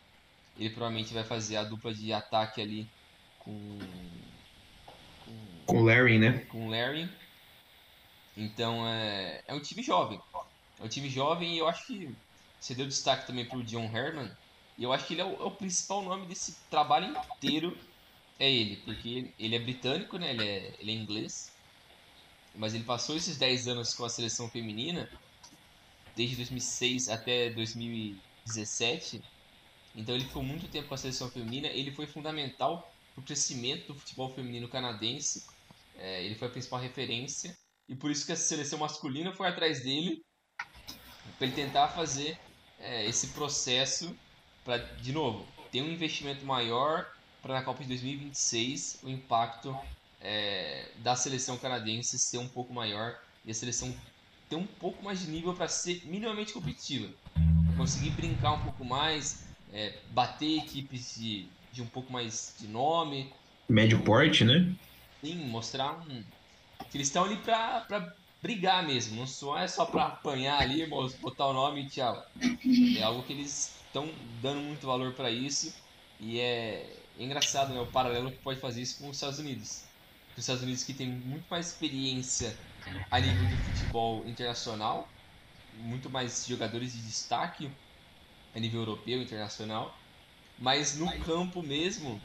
[0.57, 2.89] Ele provavelmente vai fazer a dupla de ataque ali
[3.39, 3.79] com
[5.67, 6.45] com o Larry, né?
[6.47, 7.09] Com o Larry.
[8.37, 10.19] Então é, é um time jovem.
[10.79, 12.09] É um time jovem e eu acho que
[12.59, 14.31] você deu destaque também pro John Herman.
[14.77, 17.77] E eu acho que ele é o, é o principal nome desse trabalho inteiro.
[18.39, 20.31] É ele, porque ele é britânico, né?
[20.31, 21.58] Ele é, ele é inglês.
[22.55, 25.09] Mas ele passou esses 10 anos com a seleção feminina,
[26.17, 29.23] desde 2006 até 2017.
[29.95, 31.69] Então ele ficou muito tempo com a seleção feminina.
[31.69, 35.47] Ele foi fundamental para o crescimento do futebol feminino canadense.
[35.97, 37.57] É, ele foi a principal referência
[37.89, 40.23] e por isso que a seleção masculina foi atrás dele
[41.37, 42.39] para ele tentar fazer
[42.79, 44.17] é, esse processo
[44.65, 47.11] para, de novo, ter um investimento maior
[47.43, 49.77] para na Copa de 2026 o impacto
[50.21, 53.95] é, da seleção canadense ser um pouco maior e a seleção
[54.49, 57.13] ter um pouco mais de nível para ser minimamente competitiva,
[57.77, 63.33] conseguir brincar um pouco mais, é, bater equipes de, de um pouco mais de nome.
[63.69, 64.75] Médio porte, né?
[65.23, 66.23] Sim, mostrar um.
[66.91, 67.87] Que eles estão ali pra
[68.43, 69.17] brigar mesmo.
[69.17, 70.87] Não só é só pra apanhar ali,
[71.21, 72.25] botar o nome e tchau.
[72.97, 74.09] É algo que eles estão
[74.41, 75.75] dando muito valor para isso.
[76.21, 76.87] E é,
[77.19, 77.81] é engraçado, né?
[77.81, 79.88] O paralelo que pode fazer isso com os Estados Unidos.
[80.39, 82.57] Os Estados Unidos que tem muito mais experiência
[83.11, 85.09] a nível de futebol internacional,
[85.73, 87.77] muito mais jogadores de destaque
[88.55, 89.95] a nível europeu, internacional,
[90.59, 92.23] mas no campo mesmo,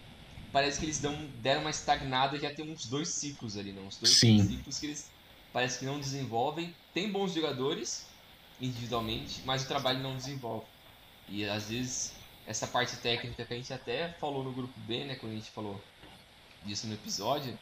[0.51, 3.87] parece que eles dão, deram uma estagnada já tem uns dois ciclos ali, não?
[3.87, 4.37] Uns dois Sim.
[4.37, 5.13] ciclos que eles
[5.51, 6.75] parece que não desenvolvem.
[6.93, 7.89] Tem bons jogadores
[8.59, 10.67] individualmente, mas o trabalho não desenvolve.
[11.27, 15.15] E às vezes essa parte técnica que a gente até falou no grupo B, né,
[15.17, 15.87] quando a gente falou
[16.61, 17.59] disso no episódio,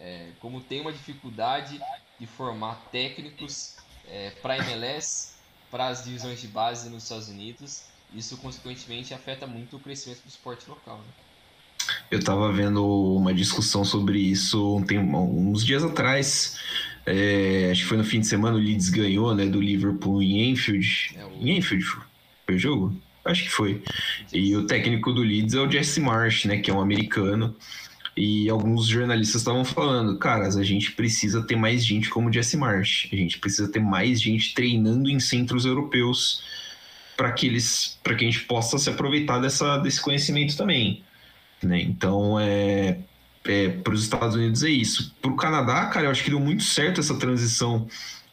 [0.00, 1.80] é, como tem uma dificuldade
[2.18, 3.76] de formar técnicos
[4.08, 5.32] é, para MLS,
[5.70, 10.28] para as divisões de base nos Estados Unidos, isso consequentemente afeta muito o crescimento do
[10.28, 10.98] esporte local.
[10.98, 11.04] Né?
[12.10, 12.84] Eu estava vendo
[13.16, 16.58] uma discussão sobre isso um tempo, uns dias atrás
[17.04, 20.50] É, acho que foi no fim de semana o Leeds ganhou, né, do Liverpool em
[20.50, 21.16] Enfield.
[21.16, 21.32] É o...
[21.40, 22.96] Em Enfield foi o jogo?
[23.24, 23.82] Acho que foi.
[24.32, 27.56] E o técnico do Leeds é o Jesse Marsh, né, que é um americano.
[28.16, 33.08] E alguns jornalistas estavam falando, caras, a gente precisa ter mais gente como Jesse Marsh.
[33.10, 36.44] A gente precisa ter mais gente treinando em centros europeus
[37.16, 41.02] para que eles, para que a gente possa se aproveitar dessa, desse conhecimento também.
[41.62, 41.80] Né?
[41.80, 42.98] Então, é,
[43.46, 45.14] é para os Estados Unidos é isso.
[45.22, 47.86] Para o Canadá, cara, eu acho que deu muito certo essa transição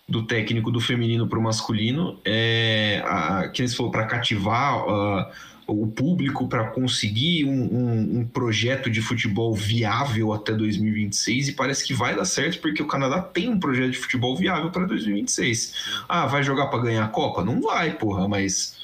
[0.10, 5.26] do técnico do feminino para o masculino, é, a, que eles falou para cativar uh,
[5.70, 11.86] o público para conseguir um, um, um, projeto de futebol viável até 2026 e parece
[11.86, 16.04] que vai dar certo porque o Canadá tem um projeto de futebol viável para 2026.
[16.08, 17.44] Ah, vai jogar para ganhar a Copa?
[17.44, 18.78] Não vai, porra, mas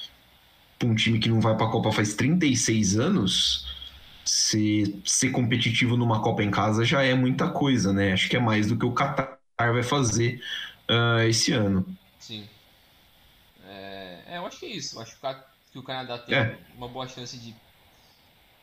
[0.84, 3.66] um time que não vai para a Copa faz 36 anos,
[4.24, 8.14] ser, ser competitivo numa Copa em casa já é muita coisa, né?
[8.14, 10.42] Acho que é mais do que o Qatar vai fazer
[10.90, 11.86] uh, esse ano.
[12.20, 12.48] Sim.
[13.68, 14.98] É, é, eu acho que é isso.
[14.98, 15.22] Eu acho que o
[15.84, 16.58] Canadá tem é.
[16.76, 17.54] uma boa chance de,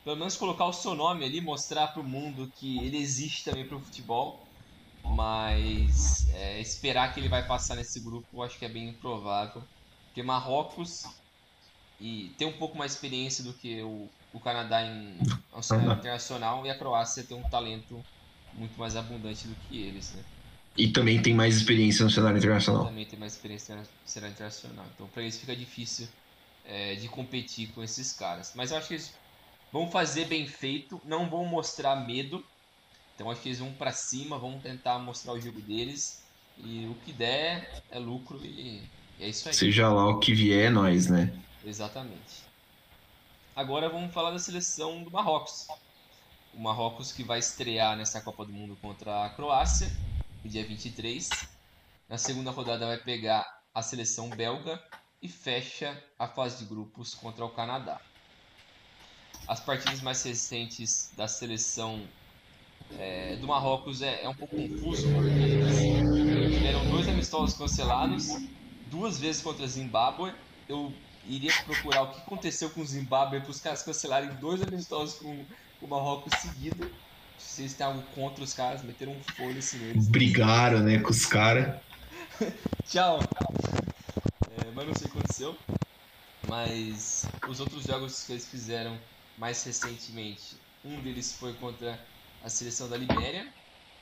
[0.05, 3.67] pelo menos, colocar o seu nome ali, mostrar para o mundo que ele existe também
[3.67, 4.47] para o futebol.
[5.05, 9.63] Mas é, esperar que ele vai passar nesse grupo, eu acho que é bem improvável.
[10.07, 11.03] Porque Marrocos
[12.01, 15.19] e tem um pouco mais experiência do que o, o Canadá em
[15.55, 18.03] um cenário internacional e a Croácia tem um talento
[18.55, 20.23] muito mais abundante do que eles, né?
[20.77, 22.87] E também tem mais experiência no cenário internacional.
[22.87, 24.85] Também tem mais experiência no cenário internacional.
[24.95, 26.09] Então, para eles fica difícil
[26.65, 28.53] é, de competir com esses caras.
[28.55, 29.15] Mas eu acho que eles
[29.73, 32.45] vão fazer bem feito, não vão mostrar medo.
[33.15, 36.23] Então, acho que eles vão para cima, vão tentar mostrar o jogo deles.
[36.59, 38.83] E o que der é lucro e
[39.19, 39.55] é isso aí.
[39.55, 41.33] Seja lá o que vier, é nós, né?
[41.65, 42.43] Exatamente.
[43.55, 45.67] Agora vamos falar da seleção do Marrocos.
[46.55, 49.91] O Marrocos que vai estrear nessa Copa do Mundo contra a Croácia
[50.43, 51.29] no dia 23.
[52.09, 54.83] Na segunda rodada vai pegar a seleção belga
[55.23, 58.01] e fecha a fase de grupos contra o Canadá.
[59.47, 62.03] As partidas mais recentes da seleção
[62.99, 68.29] é, do Marrocos é, é, um pouco confuso, porque tiveram dois amistosos cancelados,
[68.91, 70.33] duas vezes contra Zimbábue.
[70.69, 70.93] Eu
[71.27, 75.45] iria procurar o que aconteceu com o Zimbábue para os caras cancelarem dois amistosos com,
[75.81, 76.91] com o Marrocos seguido
[77.53, 80.09] vocês têm algo contra os caras, meteram um foda-se neles.
[80.09, 81.81] Brigaram, né, com os caras.
[82.87, 83.21] Tchau.
[84.75, 85.59] Mas não sei o que aconteceu.
[86.49, 88.99] Mas os outros jogos que eles fizeram
[89.39, 91.99] mais recentemente, um deles foi contra
[92.43, 93.45] a seleção da Libéria,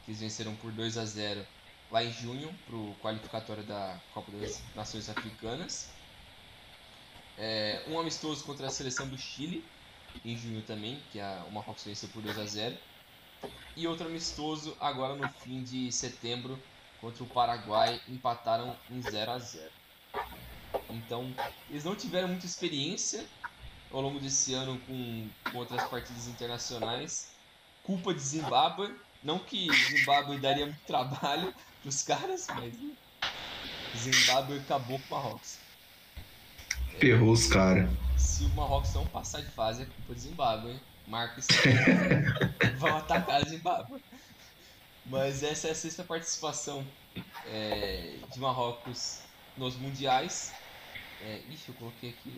[0.05, 1.47] que eles venceram por 2 a 0
[1.91, 5.89] lá em junho para o qualificatório da Copa das Nações Africanas.
[7.37, 9.65] É, um amistoso contra a seleção do Chile,
[10.25, 12.77] em junho também, que a, o Marrocos venceu por 2 a 0
[13.77, 16.59] e outro amistoso agora no fim de setembro
[17.01, 19.80] contra o Paraguai empataram em 0 a 0.
[20.94, 21.33] Então,
[21.68, 23.24] eles não tiveram muita experiência
[23.90, 27.31] ao longo desse ano com, com outras partidas internacionais.
[27.83, 32.74] Culpa de Zimbábue, não que Zimbábue daria muito trabalho para os caras, mas
[33.96, 35.59] Zimbábue acabou com o Marrocos.
[36.98, 37.90] Ferrou os caras.
[38.16, 40.81] Se o Marrocos não passar de fase, é culpa de Zimbábue, hein?
[41.07, 41.46] Marcos
[42.79, 44.00] vão atacar Zimbábue.
[45.07, 46.87] Mas essa é a sexta participação
[47.46, 49.22] é, de Marrocos
[49.57, 50.53] nos mundiais.
[51.23, 52.33] É, ixi, eu coloquei aqui.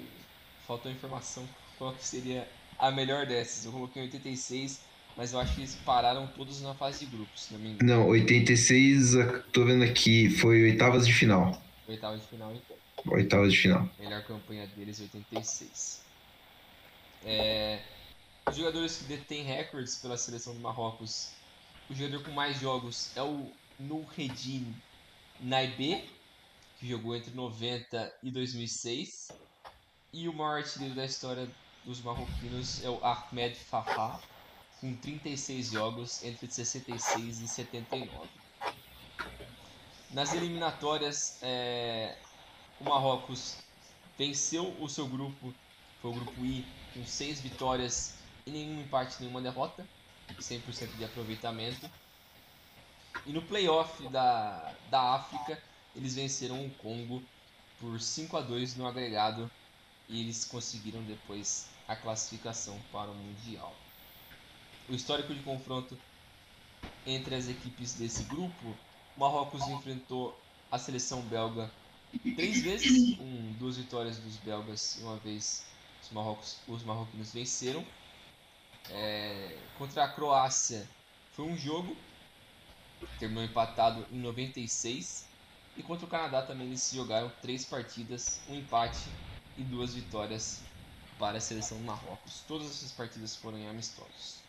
[0.66, 3.64] Faltou informação qual que seria a melhor dessas.
[3.64, 4.80] Eu coloquei 86,
[5.16, 8.00] mas eu acho que eles pararam todos na fase de grupos, se não me engano.
[8.00, 9.14] Não, 86,
[9.52, 11.60] tô vendo aqui, foi oitavas de final.
[11.86, 12.76] Oitavas de final, então.
[13.12, 13.88] Oitavas de final.
[13.98, 16.02] Melhor campanha deles, 86.
[17.24, 17.80] É,
[18.48, 21.30] os jogadores que detêm recordes pela seleção do Marrocos,
[21.90, 24.74] o jogador com mais jogos é o Nourredine
[25.40, 26.04] Naibé,
[26.82, 29.30] que jogou entre 90 e 2006.
[30.12, 31.48] E o maior artilheiro da história
[31.84, 34.20] dos marroquinos é o Ahmed Fafá,
[34.80, 38.28] com 36 jogos entre 66 e 79.
[40.10, 42.18] Nas eliminatórias, é,
[42.80, 43.58] o Marrocos
[44.18, 45.54] venceu o seu grupo,
[46.00, 49.86] foi o grupo I, com 6 vitórias e nenhum empate, nenhuma derrota,
[50.36, 51.88] 100% de aproveitamento.
[53.24, 55.62] E no playoff da, da África,
[55.94, 57.22] eles venceram o Congo
[57.80, 59.50] por 5 a 2 no agregado
[60.08, 63.74] e eles conseguiram depois a classificação para o Mundial.
[64.88, 65.96] O histórico de confronto
[67.06, 68.76] entre as equipes desse grupo,
[69.16, 70.38] Marrocos enfrentou
[70.70, 71.70] a seleção belga
[72.36, 75.64] três vezes, com duas vitórias dos belgas e uma vez
[76.02, 77.84] os, marrocos, os marroquinos venceram.
[78.90, 80.88] É, contra a Croácia
[81.32, 81.96] foi um jogo
[83.18, 85.26] terminou empatado em 96.
[85.76, 89.08] E contra o Canadá também eles jogaram três partidas, um empate
[89.56, 90.60] e duas vitórias
[91.18, 92.42] para a seleção do Marrocos.
[92.46, 94.42] Todas essas partidas foram em amistosos.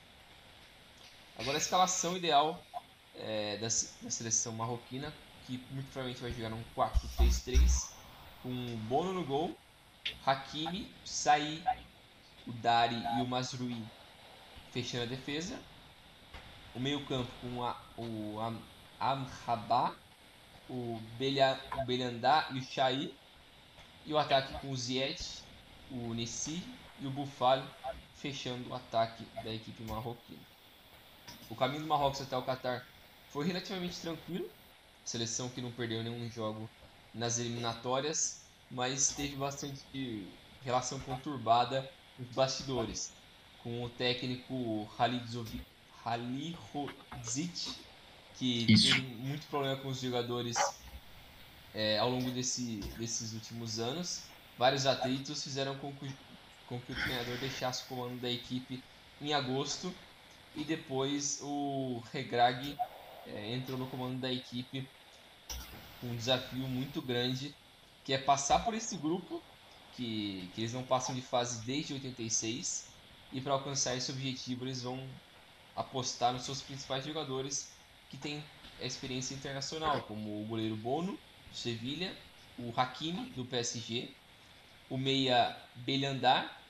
[1.37, 2.63] Agora a escalação ideal
[3.15, 5.13] é, da, da, seleção marroquina,
[5.45, 7.91] que muito provavelmente vai jogar um 4-3-3,
[8.41, 8.49] com
[8.87, 9.57] Bono no gol,
[10.25, 11.63] Hakimi, Saí,
[12.45, 13.81] o Dari e o Mazrui
[14.71, 15.59] fechando a defesa.
[16.75, 18.59] O meio campo com a, o Am,
[18.99, 19.95] Amrabá,
[20.69, 23.13] o, Belha, o Belhandá e o Chai.
[24.05, 25.43] E o ataque com o Ziet,
[25.89, 26.61] o Nessi
[26.99, 27.65] e o Bufalo
[28.15, 30.41] fechando o ataque da equipe marroquina.
[31.49, 32.85] O caminho do Marrocos até o Qatar
[33.29, 34.49] foi relativamente tranquilo.
[35.05, 36.69] Seleção que não perdeu nenhum jogo
[37.13, 40.27] nas eliminatórias, mas teve bastante
[40.63, 43.11] relação conturbada nos bastidores,
[43.61, 45.61] com o técnico Halilovic,
[48.43, 48.93] que Isso.
[48.93, 50.57] teve muito problema com os jogadores
[51.73, 54.23] é, ao longo desse, desses últimos anos.
[54.57, 56.13] Vários atritos fizeram com que,
[56.67, 58.83] com que o treinador deixasse o comando da equipe
[59.21, 59.95] em agosto
[60.57, 62.77] e depois o Regrag
[63.25, 64.85] é, entrou no comando da equipe
[66.01, 67.55] com um desafio muito grande
[68.03, 69.41] que é passar por esse grupo
[69.95, 72.89] que, que eles não passam de fase desde 86
[73.31, 75.01] e para alcançar esse objetivo eles vão
[75.77, 77.71] apostar nos seus principais jogadores
[78.13, 78.43] que têm
[78.79, 82.15] experiência internacional, como o goleiro Bono, do Sevilha,
[82.59, 84.07] o Hakimi, do PSG,
[84.87, 86.61] o meia Belhandar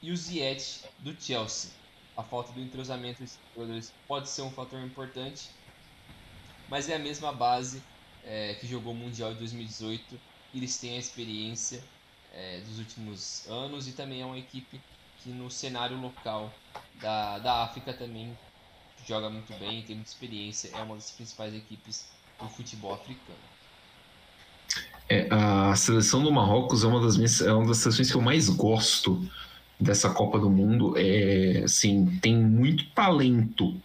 [0.00, 1.70] e o Ziyech, do Chelsea.
[2.16, 5.50] A falta do entrosamento desses jogadores pode ser um fator importante,
[6.70, 7.82] mas é a mesma base
[8.24, 10.18] é, que jogou o Mundial de 2018
[10.54, 11.84] e eles têm a experiência
[12.32, 14.80] é, dos últimos anos e também é uma equipe
[15.18, 16.50] que no cenário local
[16.94, 18.34] da, da África também
[19.06, 22.08] joga muito bem, tem muita experiência, é uma das principais equipes
[22.40, 23.38] do futebol africano.
[25.08, 28.22] É, a seleção do Marrocos é uma das minhas, é uma das seleções que eu
[28.22, 29.28] mais gosto
[29.78, 30.94] dessa Copa do Mundo.
[30.96, 33.76] É, assim, tem muito talento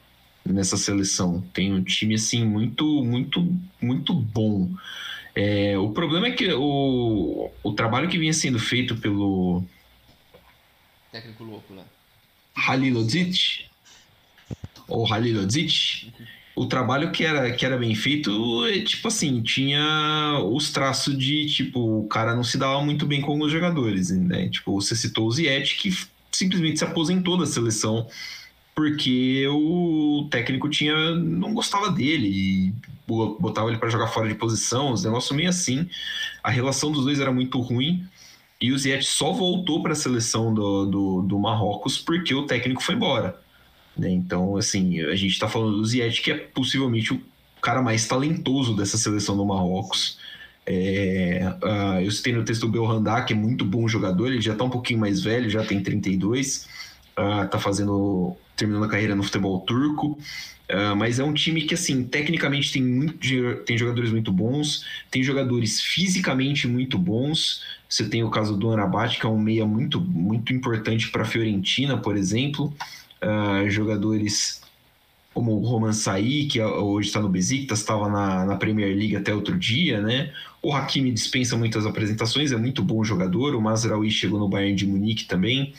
[0.46, 1.42] nessa seleção.
[1.54, 3.46] Tem um time assim muito, muito,
[3.82, 4.70] muito bom.
[5.36, 9.64] É, o problema é que o, o trabalho que vinha sendo feito pelo
[11.12, 11.84] técnico louco lá,
[12.56, 13.69] Halilodzic,
[14.90, 16.12] ou Halilodzic,
[16.56, 21.46] o trabalho que era, que era bem feito, é, tipo assim, tinha os traços de,
[21.48, 24.50] tipo, o cara não se dava muito bem com os jogadores, né?
[24.50, 25.96] Tipo, você citou o Ziet, que
[26.32, 28.08] simplesmente se aposentou da seleção
[28.76, 32.74] porque o técnico tinha não gostava dele
[33.40, 35.90] botava ele para jogar fora de posição, os negócios meio assim.
[36.44, 38.06] A relação dos dois era muito ruim.
[38.62, 42.84] E o Ziet só voltou para a seleção do, do, do, Marrocos porque o técnico
[42.84, 43.40] foi embora.
[43.98, 44.10] Né?
[44.10, 47.22] Então, assim, a gente está falando do Ziet, que é possivelmente o
[47.62, 50.18] cara mais talentoso dessa seleção do Marrocos.
[50.66, 54.54] É, uh, eu citei no texto do Belhanda, que é muito bom jogador, ele já
[54.54, 56.68] está um pouquinho mais velho, já tem 32,
[57.18, 60.18] uh, tá fazendo, terminando a carreira no futebol turco.
[60.72, 63.18] Uh, mas é um time que, assim, tecnicamente tem, muito,
[63.66, 67.64] tem jogadores muito bons, tem jogadores fisicamente muito bons.
[67.90, 71.26] Você tem o caso do Anabate, que é um meia muito, muito importante para a
[71.26, 72.72] Fiorentina, por exemplo.
[73.22, 74.62] Uh, jogadores
[75.34, 79.34] como o Roman Saí, que hoje está no Besiktas, estava na, na Premier League até
[79.34, 80.34] outro dia, né?
[80.62, 83.56] O Hakimi dispensa muitas apresentações, é muito bom jogador.
[83.56, 85.74] O Mazraoui chegou no Bayern de Munique também.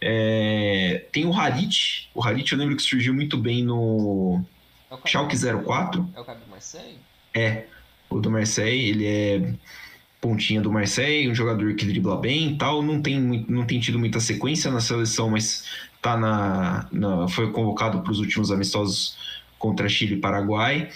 [0.00, 2.08] É, tem o Harit.
[2.14, 4.42] O Harit eu lembro que surgiu muito bem no
[4.90, 6.08] é Schalke 04.
[6.16, 6.98] É o cara do Marseille?
[7.34, 7.64] É,
[8.10, 8.88] o do Marseille.
[8.88, 9.54] Ele é
[10.20, 12.82] pontinha do Marseille, um jogador que dribla bem e tal.
[12.82, 15.64] Não tem, não tem tido muita sequência na seleção, mas
[16.00, 19.16] tá na, na foi convocado para os últimos amistosos
[19.58, 20.90] contra Chile e Paraguai.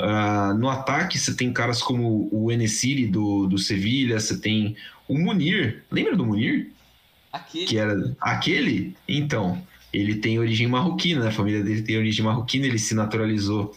[0.00, 4.76] Uh, no ataque, você tem caras como o Enesiri do, do Sevilha, você tem
[5.08, 5.82] o Munir.
[5.90, 6.70] Lembra do Munir?
[7.32, 7.66] Aquele.
[7.66, 8.96] Que era aquele?
[9.08, 9.60] Então,
[9.92, 11.28] ele tem origem marroquina, né?
[11.28, 13.74] a família dele tem origem marroquina, ele se naturalizou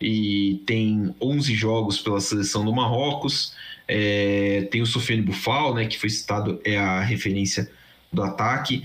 [0.00, 3.54] e tem 11 jogos pela seleção do Marrocos.
[3.86, 7.70] É, tem o Sofiane Bufal, né, que foi citado, é a referência
[8.12, 8.84] do ataque.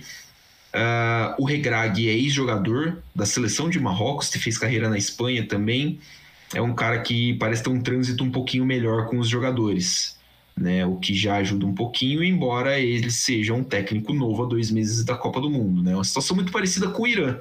[0.78, 6.00] Uh, o Regrag é ex-jogador da seleção de Marrocos, que fez carreira na Espanha também.
[6.54, 10.18] É um cara que parece ter um trânsito um pouquinho melhor com os jogadores
[10.58, 10.86] né?
[10.86, 15.06] O que já ajuda um pouquinho, embora ele seja um técnico novo há dois meses
[15.06, 15.94] da Copa do Mundo, né?
[15.94, 17.40] Uma situação muito parecida com o Irã,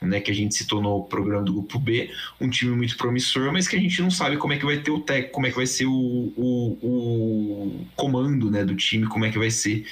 [0.00, 0.20] né?
[0.20, 2.10] Que a gente citou no programa do Grupo B,
[2.40, 4.90] um time muito promissor, mas que a gente não sabe como é que vai ter
[4.90, 5.92] o técnico, como é que vai ser o,
[6.36, 8.64] o, o comando, né?
[8.64, 9.84] Do time, como é que vai ser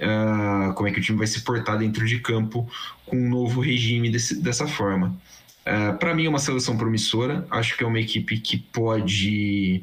[0.00, 2.70] Uh, como é que o time vai se portar dentro de campo
[3.04, 5.16] com um novo regime desse, dessa forma.
[5.66, 7.46] Uh, Para mim é uma seleção promissora.
[7.50, 9.82] Acho que é uma equipe que pode.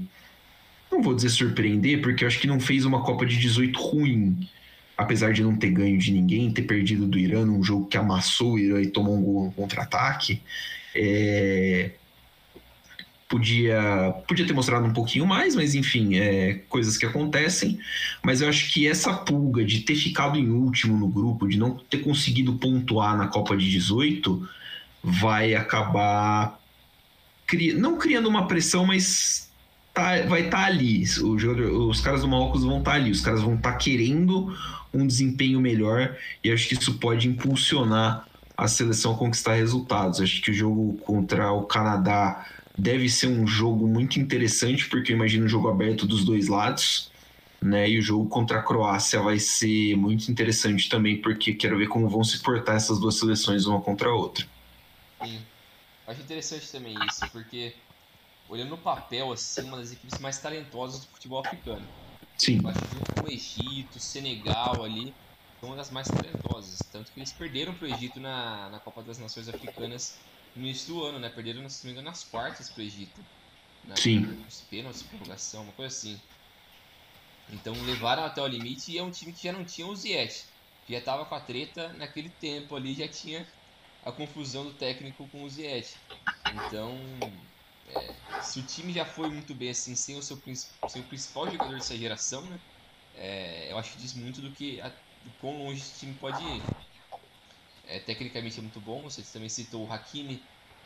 [0.92, 4.48] Não vou dizer surpreender, porque acho que não fez uma Copa de 18 ruim.
[4.98, 8.54] Apesar de não ter ganho de ninguém, ter perdido do Irã num jogo que amassou
[8.54, 10.42] o Irã e tomou um gol no contra-ataque.
[10.96, 11.92] É
[13.28, 17.80] podia, podia ter mostrado um pouquinho mais, mas enfim, é coisas que acontecem.
[18.24, 21.78] Mas eu acho que essa pulga de ter ficado em último no grupo, de não
[21.90, 24.48] ter conseguido pontuar na Copa de 18,
[25.04, 26.60] vai acabar
[27.46, 27.74] cri...
[27.74, 29.50] não criando uma pressão, mas
[29.94, 31.06] tá, vai estar tá ali.
[31.06, 34.56] Jogador, os caras do Marrocos vão estar tá ali, os caras vão estar tá querendo
[34.94, 38.26] um desempenho melhor e acho que isso pode impulsionar
[38.58, 40.22] a seleção a conquistar resultados.
[40.22, 42.46] Acho que o jogo contra o Canadá
[42.78, 47.12] Deve ser um jogo muito interessante, porque eu imagino um jogo aberto dos dois lados.
[47.62, 47.90] Né?
[47.90, 52.08] E o jogo contra a Croácia vai ser muito interessante também, porque quero ver como
[52.08, 54.46] vão se portar essas duas seleções uma contra a outra.
[55.24, 55.42] Sim.
[56.06, 57.74] Acho interessante também isso, porque
[58.48, 61.86] olhando no papel, assim, uma das equipes mais talentosas do futebol africano.
[62.38, 62.60] Sim.
[62.62, 65.14] Eu acho que junto com o Egito, Senegal ali,
[65.60, 66.80] são uma das mais talentosas.
[66.92, 70.18] Tanto que eles perderam para o Egito na, na Copa das Nações Africanas
[70.56, 71.30] no início do ano, né?
[71.30, 73.26] Perderam, se não me engano, nas quartas pro Egito.
[73.84, 74.26] Na, Sim.
[74.46, 76.22] Nos pênaltis, prorrogação, uma coisa assim.
[77.48, 80.34] Então levaram até o limite e é um time que já não tinha o Ziet.
[80.88, 83.48] Já tava com a treta naquele tempo ali, já tinha
[84.02, 85.88] a confusão do técnico com o Ziet.
[86.48, 87.50] Então,
[87.86, 90.38] é, se o time já foi muito bem assim, sem o seu,
[90.88, 92.60] sem o principal jogador dessa geração, né?
[93.14, 94.90] É, eu acho que diz muito do que a,
[95.22, 96.72] do quão longe esse time pode ir
[97.88, 99.02] é, tecnicamente é muito bom.
[99.04, 100.42] Você também citou o Hakimi,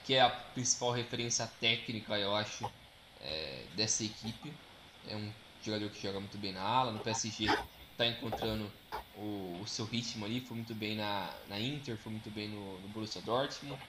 [0.05, 2.69] que é a principal referência técnica, eu acho,
[3.21, 4.53] é, dessa equipe.
[5.07, 5.31] É um
[5.63, 6.91] jogador que joga muito bem na ala.
[6.91, 7.45] No PSG
[7.91, 8.71] está encontrando
[9.17, 10.41] o, o, seu ritmo ali.
[10.41, 13.81] Foi muito bem na, na Inter, foi muito bem no, no Borussia Dortmund.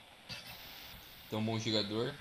[1.27, 2.15] Então, um bom jogador.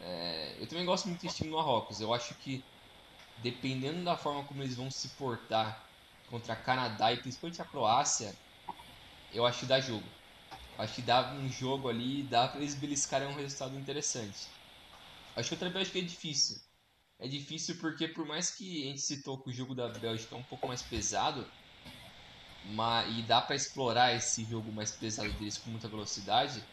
[0.00, 2.00] É, eu também gosto muito desse time do Marrocos.
[2.00, 2.64] Eu acho que,
[3.38, 5.88] dependendo da forma como eles vão se portar
[6.30, 8.34] contra Canadá e principalmente a Croácia,
[9.32, 10.15] eu acho que dá jogo.
[10.78, 14.50] Acho que dá um jogo ali, dá pra eles beliscarem um resultado interessante.
[15.36, 16.56] Acho que outra Bélgica é difícil.
[17.18, 20.38] É difícil porque por mais que a gente citou que o jogo da Bélgica é
[20.38, 21.50] um pouco mais pesado,
[22.62, 26.66] mas, e dá para explorar esse jogo mais pesado deles com muita velocidade,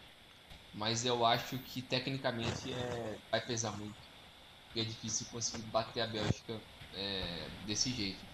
[0.73, 4.07] mas eu acho que tecnicamente é, vai pesar muito.
[4.75, 6.61] E é difícil conseguir bater a Bélgica
[6.93, 8.27] é, desse jeito.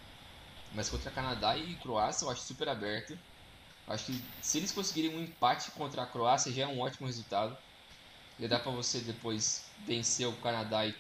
[0.72, 3.20] Mas contra Canadá e Croácia eu acho super aberto.
[3.90, 7.58] Acho que se eles conseguirem um empate contra a Croácia já é um ótimo resultado.
[8.40, 10.94] Já dá para você depois vencer o Canadá e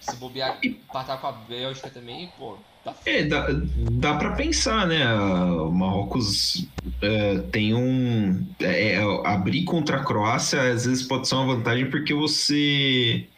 [0.00, 3.46] se bobear, empatar com a Bélgica também, pô, tá É, dá,
[3.92, 5.12] dá para pensar, né?
[5.14, 6.66] O Marrocos
[7.02, 8.46] é, tem um.
[8.60, 13.28] É, é, abrir contra a Croácia às vezes pode ser uma vantagem porque você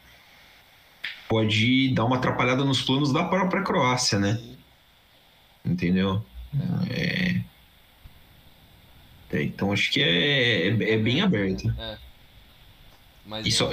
[1.27, 4.39] pode dar uma atrapalhada nos planos da própria Croácia, né?
[5.65, 6.23] Entendeu?
[6.89, 7.41] É.
[9.31, 11.69] É, então acho que é, é, é bem aberto.
[11.77, 11.97] É.
[13.25, 13.69] Mas e só,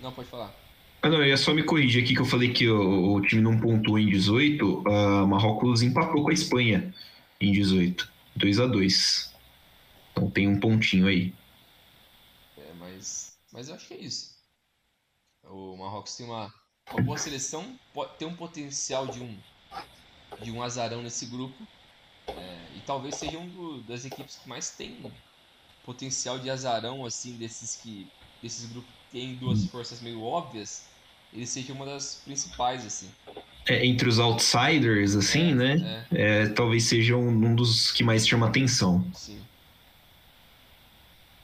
[0.00, 0.52] Não, pode falar.
[1.00, 3.42] Ah, não, eu ia só me corrigir aqui que eu falei que o, o time
[3.42, 4.64] não pontuou em 18.
[4.64, 6.92] Uh, ah, Marrocos empatou com a Espanha
[7.40, 8.10] em 18.
[8.36, 9.34] 2 a 2
[10.12, 11.32] Então tem um pontinho aí.
[12.56, 14.32] É, mas, mas eu acho que é isso.
[15.44, 16.52] O Marrocos tem uma,
[16.92, 17.78] uma boa seleção,
[18.18, 19.36] tem um potencial de um,
[20.40, 21.66] de um azarão nesse grupo
[22.38, 24.96] é, e talvez seja um das equipes que mais tem
[25.84, 28.06] potencial de azarão, assim, desses que.
[28.42, 30.86] desses grupos que tem duas forças meio óbvias,
[31.32, 33.08] ele seja uma das principais, assim.
[33.66, 36.06] É, entre os outsiders, assim, é, né?
[36.12, 36.42] É.
[36.42, 36.48] é.
[36.48, 39.04] talvez seja um, um, dos que mais chama atenção.
[39.14, 39.38] Sim.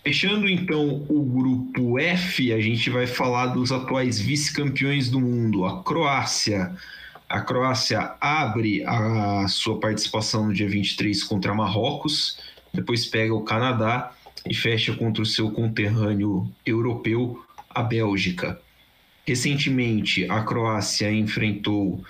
[0.03, 5.83] Fechando então o grupo F, a gente vai falar dos atuais vice-campeões do mundo, a
[5.83, 6.75] Croácia.
[7.29, 12.39] A Croácia abre a sua participação no dia 23 contra Marrocos,
[12.73, 14.13] depois pega o Canadá
[14.49, 18.59] e fecha contra o seu conterrâneo europeu, a Bélgica.
[19.27, 22.03] Recentemente, a Croácia enfrentou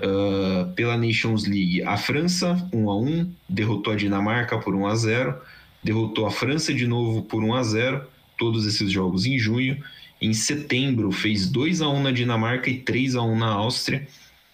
[0.00, 4.94] uh, pela Nations League a França 1 a 1, derrotou a Dinamarca por 1 a
[4.94, 5.40] 0,
[5.82, 8.02] derrotou a França de novo por 1 a 0,
[8.36, 9.82] todos esses jogos em junho.
[10.20, 14.06] Em setembro fez 2 a 1 na Dinamarca e 3 a 1 na Áustria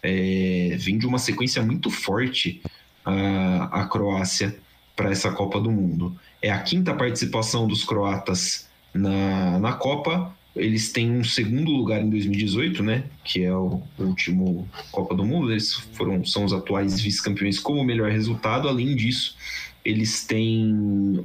[0.05, 2.61] é, vem de uma sequência muito forte
[3.03, 4.55] a, a Croácia
[4.95, 6.15] para essa Copa do Mundo.
[6.43, 10.37] É a quinta participação dos croatas na, na Copa.
[10.55, 13.05] Eles têm um segundo lugar em 2018, né?
[13.25, 15.51] Que é o último Copa do Mundo.
[15.51, 18.69] Eles foram, são os atuais vice-campeões com o melhor resultado.
[18.69, 19.37] Além disso,
[19.83, 20.71] eles têm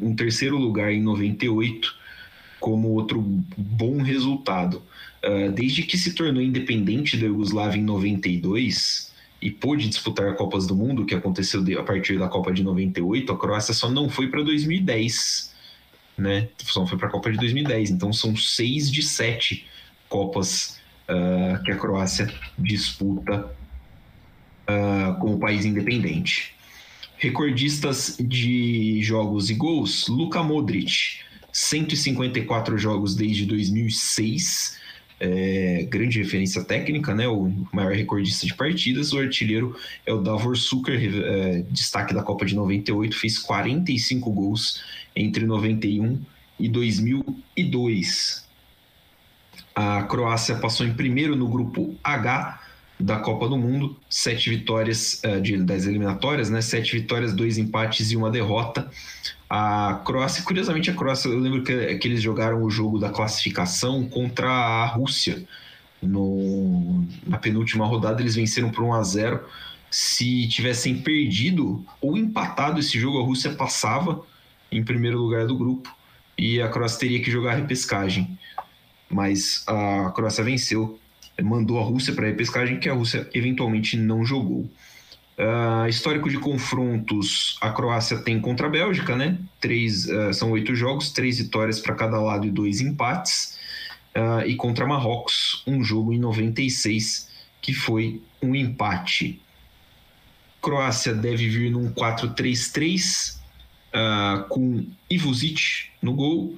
[0.01, 1.98] um terceiro lugar em 98
[2.59, 3.21] como outro
[3.57, 4.81] bom resultado.
[5.23, 10.75] Uh, desde que se tornou independente da Iugoslávia em 92 e pôde disputar Copas do
[10.75, 14.43] Mundo, que aconteceu a partir da Copa de 98, a Croácia só não foi para
[14.43, 15.55] 2010,
[16.17, 16.49] né?
[16.65, 17.91] Só foi para a Copa de 2010.
[17.91, 19.65] Então são seis de sete
[20.07, 23.45] Copas uh, que a Croácia disputa
[24.67, 26.53] uh, como país independente.
[27.17, 31.19] Recordistas de jogos e gols: Luka Modric,
[31.51, 34.77] 154 jogos desde 2006.
[35.21, 37.27] É, grande referência técnica, né?
[37.27, 39.11] O maior recordista de partidas.
[39.11, 39.75] O artilheiro
[40.05, 44.81] é o Davor Suker, é, destaque da Copa de 98, fez 45 gols
[45.15, 46.21] entre 91
[46.59, 48.47] e 2002.
[49.75, 52.61] A Croácia passou em primeiro no grupo H
[52.99, 56.61] da Copa do Mundo, sete vitórias uh, de, das eliminatórias, né?
[56.61, 58.91] Sete vitórias, dois empates e uma derrota.
[59.49, 64.07] A Croácia, curiosamente, a Croácia, eu lembro que, que eles jogaram o jogo da classificação
[64.07, 65.43] contra a Rússia.
[66.01, 69.43] No, na penúltima rodada, eles venceram por 1 a 0
[69.89, 74.23] Se tivessem perdido ou empatado esse jogo, a Rússia passava
[74.71, 75.93] em primeiro lugar do grupo
[76.37, 78.37] e a Croácia teria que jogar a repescagem.
[79.09, 80.99] Mas a Croácia venceu
[81.41, 84.69] mandou a Rússia para a repescagem, que a Rússia eventualmente não jogou.
[85.39, 89.37] Uh, histórico de confrontos, a Croácia tem contra a Bélgica, né?
[89.61, 93.57] Três, uh, são oito jogos, três vitórias para cada lado e dois empates.
[94.13, 97.29] Uh, e contra Marrocos, um jogo em 96,
[97.61, 99.41] que foi um empate.
[100.61, 103.39] Croácia deve vir num 4-3-3,
[104.49, 106.57] com Ivuzic no gol,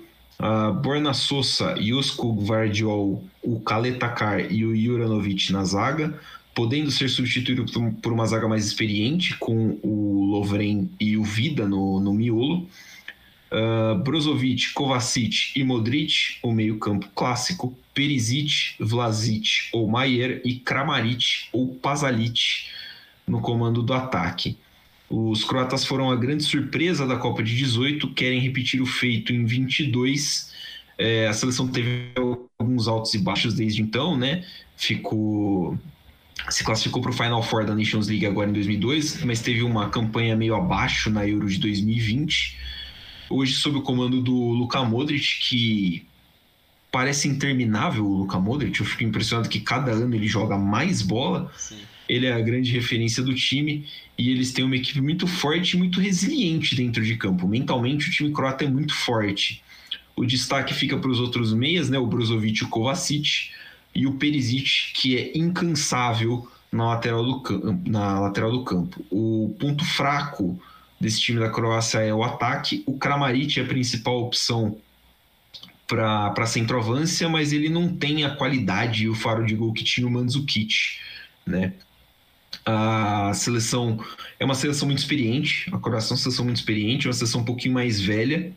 [0.82, 6.20] Borna Sosa, Josko Gvardiol, o Kaletakar e o Juranovic na zaga,
[6.54, 7.66] podendo ser substituído
[8.02, 12.68] por uma zaga mais experiente, com o Lovren e o Vida no, no miolo.
[13.52, 17.78] Uh, Brozovic, Kovacic e Modric, o meio-campo clássico.
[17.94, 22.68] Perisic, Vlasic ou Maier e Kramaric ou Pasalic
[23.28, 24.58] no comando do ataque.
[25.10, 29.44] Os croatas foram a grande surpresa da Copa de 18, querem repetir o feito em
[29.46, 30.54] 22.
[30.98, 32.12] É, a seleção teve
[32.58, 34.46] alguns altos e baixos desde então, né?
[34.78, 35.78] Ficou
[36.50, 39.90] se classificou para o Final Four da Nations League agora em 2002, mas teve uma
[39.90, 42.58] campanha meio abaixo na Euro de 2020.
[43.30, 46.06] Hoje, sob o comando do Luka Modric, que
[46.92, 51.52] parece interminável o Luka Modric, eu fico impressionado que cada ano ele joga mais bola.
[51.58, 51.78] Sim
[52.12, 53.86] ele é a grande referência do time
[54.18, 57.48] e eles têm uma equipe muito forte e muito resiliente dentro de campo.
[57.48, 59.64] Mentalmente, o time croata é muito forte.
[60.14, 61.98] O destaque fica para os outros meias, né?
[61.98, 63.52] o Brozovic e o Kovacic,
[63.94, 69.06] e o Perisic, que é incansável na lateral do, na lateral do campo.
[69.10, 70.60] O ponto fraco
[71.00, 72.84] desse time da Croácia é o ataque.
[72.86, 74.78] O Kramaric é a principal opção
[75.88, 80.08] para centroavância, mas ele não tem a qualidade e o faro de gol que tinha
[80.08, 80.74] o Mandzukic,
[81.46, 81.74] né?
[82.66, 84.00] A seleção
[84.40, 87.46] é uma seleção muito experiente, a Croácia é uma seleção muito experiente, uma seleção um
[87.46, 88.54] pouquinho mais velha,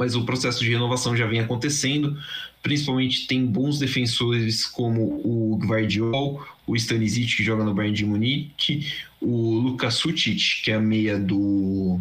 [0.00, 2.18] mas o processo de renovação já vem acontecendo.
[2.62, 8.90] Principalmente tem bons defensores como o Gvardiol, o Stanisic, que joga no Bayern de Munique,
[9.20, 12.00] o Luka Sucic, que é a meia do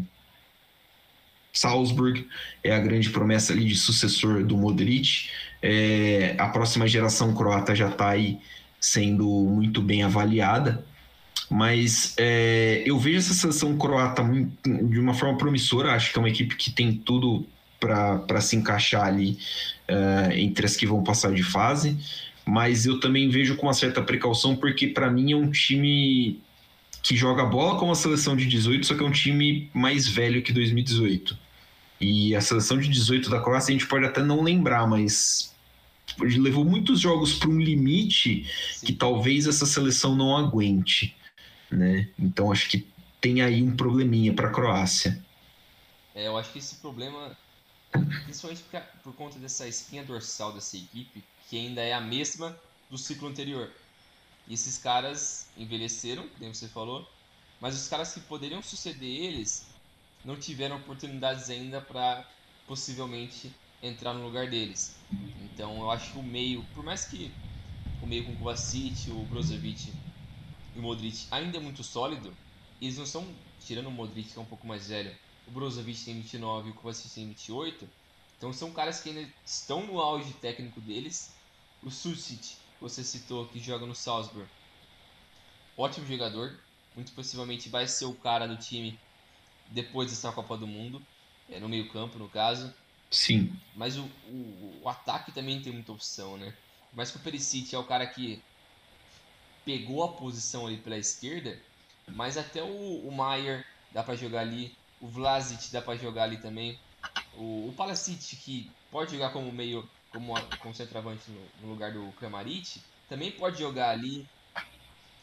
[1.51, 2.25] Salzburg,
[2.63, 5.27] é a grande promessa ali de sucessor do Modric.
[5.61, 8.37] É, a próxima geração croata já está aí
[8.79, 10.85] sendo muito bem avaliada.
[11.49, 15.91] Mas é, eu vejo essa seleção croata de uma forma promissora.
[15.91, 17.45] Acho que é uma equipe que tem tudo
[17.79, 19.37] para se encaixar ali
[19.89, 21.97] uh, entre as que vão passar de fase.
[22.45, 26.39] Mas eu também vejo com uma certa precaução, porque para mim é um time
[27.01, 30.41] que joga bola como a seleção de 18, só que é um time mais velho
[30.41, 31.37] que 2018.
[32.01, 35.53] E a seleção de 18 da Croácia a gente pode até não lembrar, mas
[36.17, 38.85] levou muitos jogos para um limite Sim.
[38.85, 41.15] que talvez essa seleção não aguente
[41.71, 42.09] né?
[42.17, 42.87] Então acho que
[43.21, 45.23] tem aí um probleminha para a Croácia.
[46.15, 47.37] É, eu acho que esse problema,
[48.23, 52.57] principalmente por, por conta dessa espinha dorsal dessa equipe, que ainda é a mesma
[52.89, 53.71] do ciclo anterior.
[54.47, 57.07] E esses caras envelheceram, como você falou,
[57.59, 59.67] mas os caras que poderiam suceder eles
[60.23, 62.25] não tiveram oportunidades ainda para
[62.67, 64.95] possivelmente entrar no lugar deles.
[65.41, 67.31] Então eu acho que o meio, por mais que
[68.01, 69.93] o meio com o Kovacic, o Brozovic
[70.75, 72.35] e o Modric ainda é muito sólido,
[72.81, 73.27] eles não são,
[73.65, 75.15] tirando o Modric que é um pouco mais velho,
[75.49, 77.89] o Brozovic tem 29 e o Kovacic tem 28,
[78.37, 81.33] então são caras que ainda estão no auge técnico deles.
[81.81, 84.47] O Susic, você citou, que joga no Salzburg,
[85.75, 86.57] ótimo jogador,
[86.95, 88.97] muito possivelmente vai ser o cara do time
[89.71, 91.01] depois dessa Copa do Mundo,
[91.49, 92.73] é, no meio campo no caso.
[93.09, 93.59] Sim.
[93.75, 96.53] Mas o, o, o ataque também tem muita opção, né?
[96.93, 98.41] Mas que o Perisic é o cara que
[99.65, 101.59] pegou a posição ali pela esquerda,
[102.07, 106.37] mas até o, o Maier dá para jogar ali, o Vlasic dá para jogar ali
[106.37, 106.77] também,
[107.35, 112.11] o, o Palasic que pode jogar como meio, como, como centroavante no, no lugar do
[112.19, 114.27] Kramaric, também pode jogar ali,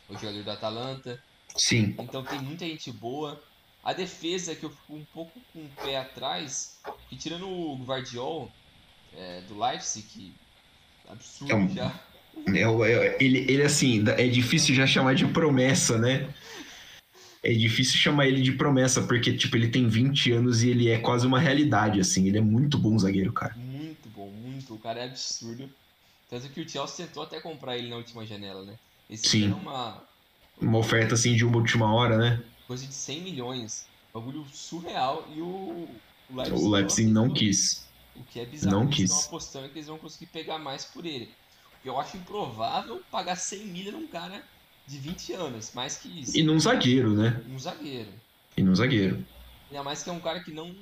[0.09, 1.23] o jogador do Atalanta.
[1.57, 1.95] Sim.
[1.99, 3.43] Então tem muita gente boa.
[3.83, 8.51] A defesa que eu fico um pouco com o pé atrás, que tirando o Guardiol
[9.17, 10.35] é, do Leipzig, que
[11.09, 11.93] absurdo É um- já.
[12.49, 16.29] É, é, ele, ele, assim, é difícil já chamar de promessa, né?
[17.49, 20.99] É difícil chamar ele de promessa, porque, tipo, ele tem 20 anos e ele é
[20.99, 22.27] quase uma realidade, assim.
[22.27, 23.55] Ele é muito bom zagueiro, cara.
[23.57, 24.75] Muito bom, muito.
[24.75, 25.71] O cara é absurdo.
[26.29, 28.75] Tanto que o Chelsea tentou até comprar ele na última janela, né?
[29.09, 29.45] Esse Sim.
[29.47, 30.03] era uma
[30.61, 32.43] Uma oferta, assim, de uma última hora, né?
[32.67, 33.87] coisa de 100 milhões.
[34.13, 35.25] Bagulho surreal.
[35.37, 35.89] E o,
[36.29, 37.87] o Leipzig, O Leipzig não quis.
[38.17, 38.75] O que é bizarro.
[38.77, 39.11] não eles quis.
[39.13, 41.29] estão apostando que eles vão conseguir pegar mais por ele.
[41.85, 44.43] Eu acho improvável pagar 100 milha num cara
[44.87, 45.73] de 20 anos.
[45.75, 46.37] Mais que isso.
[46.37, 47.43] E num zagueiro, né?
[47.49, 48.13] Um zagueiro.
[48.57, 49.25] E num zagueiro.
[49.71, 50.75] Ainda mais que é um cara que não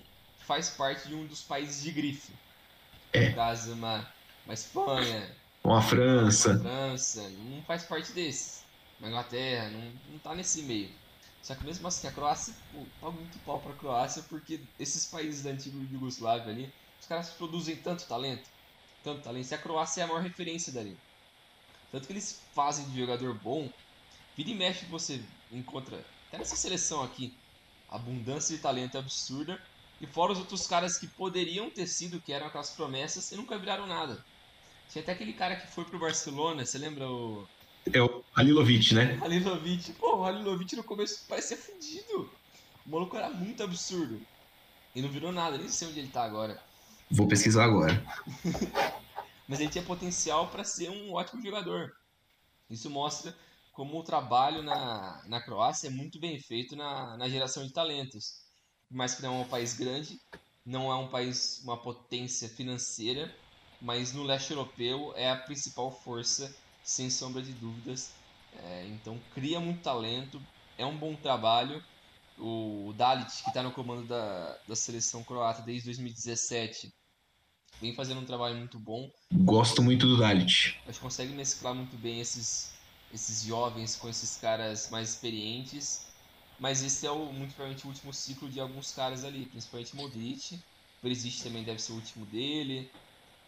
[0.47, 2.33] faz parte de um dos países de grife.
[3.13, 3.31] É.
[3.31, 4.07] No caso, uma,
[4.45, 5.31] uma Espanha,
[5.63, 6.51] Com a França.
[6.51, 8.65] uma França, não faz parte desses.
[9.01, 10.91] Uma Inglaterra, não, não tá nesse meio.
[11.43, 15.43] Só que mesmo assim, a Croácia, pô, tá muito pau pra Croácia, porque esses países
[15.43, 18.49] da antiga Yugoslávia ali, os caras produzem tanto talento,
[19.03, 19.51] tanto talento.
[19.51, 20.97] E a Croácia é a maior referência dali.
[21.93, 23.69] Tanto que eles fazem de jogador bom.
[24.37, 25.23] Vira e mexe você
[25.53, 27.33] encontra, até nessa seleção aqui,
[27.89, 29.61] abundância de talento absurda.
[30.01, 33.57] E fora os outros caras que poderiam ter sido, que eram aquelas promessas, e nunca
[33.57, 34.25] viraram nada.
[34.91, 37.47] Tinha até aquele cara que foi pro Barcelona, você lembra o
[37.93, 39.19] É o Halilovic, né?
[39.23, 39.93] Halilovic?
[39.95, 42.31] Pô, o Halilovic no começo parecia fudido.
[42.85, 44.21] O maluco era muito absurdo.
[44.95, 46.61] E não virou nada, nem sei onde ele tá agora.
[47.11, 48.05] Vou pesquisar agora.
[49.47, 51.95] Mas ele tinha potencial para ser um ótimo jogador.
[52.71, 53.37] Isso mostra
[53.75, 58.41] como o trabalho na, na Croácia é muito bem feito na, na geração de talentos.
[58.89, 60.21] Mais que não é um país grande,
[60.65, 63.35] não é um país, uma potência financeira,
[63.83, 66.55] mas no leste europeu é a principal força,
[66.85, 68.13] sem sombra de dúvidas.
[68.53, 70.41] É, então cria muito talento,
[70.79, 71.83] é um bom trabalho.
[72.39, 76.93] O Dalit, que está no comando da, da seleção croata desde 2017,
[77.81, 79.11] vem fazendo um trabalho muito bom.
[79.33, 80.79] Gosto muito do Dalit.
[80.87, 82.74] Acho que consegue mesclar muito bem esses,
[83.15, 86.05] esses jovens com esses caras mais experientes.
[86.59, 90.59] Mas esse é o, muito provavelmente o último ciclo de alguns caras ali, principalmente Modric.
[91.01, 92.91] Perisic também deve ser o último dele.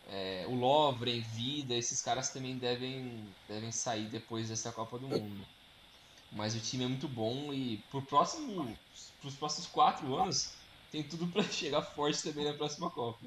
[0.08, 5.44] É, o Lovren, Vida, esses caras também devem, devem sair depois dessa Copa do Mundo.
[6.30, 8.76] Mas o time é muito bom e pro próximo,
[9.20, 10.52] pros próximos quatro anos
[10.90, 13.26] tem tudo para chegar forte também na próxima Copa.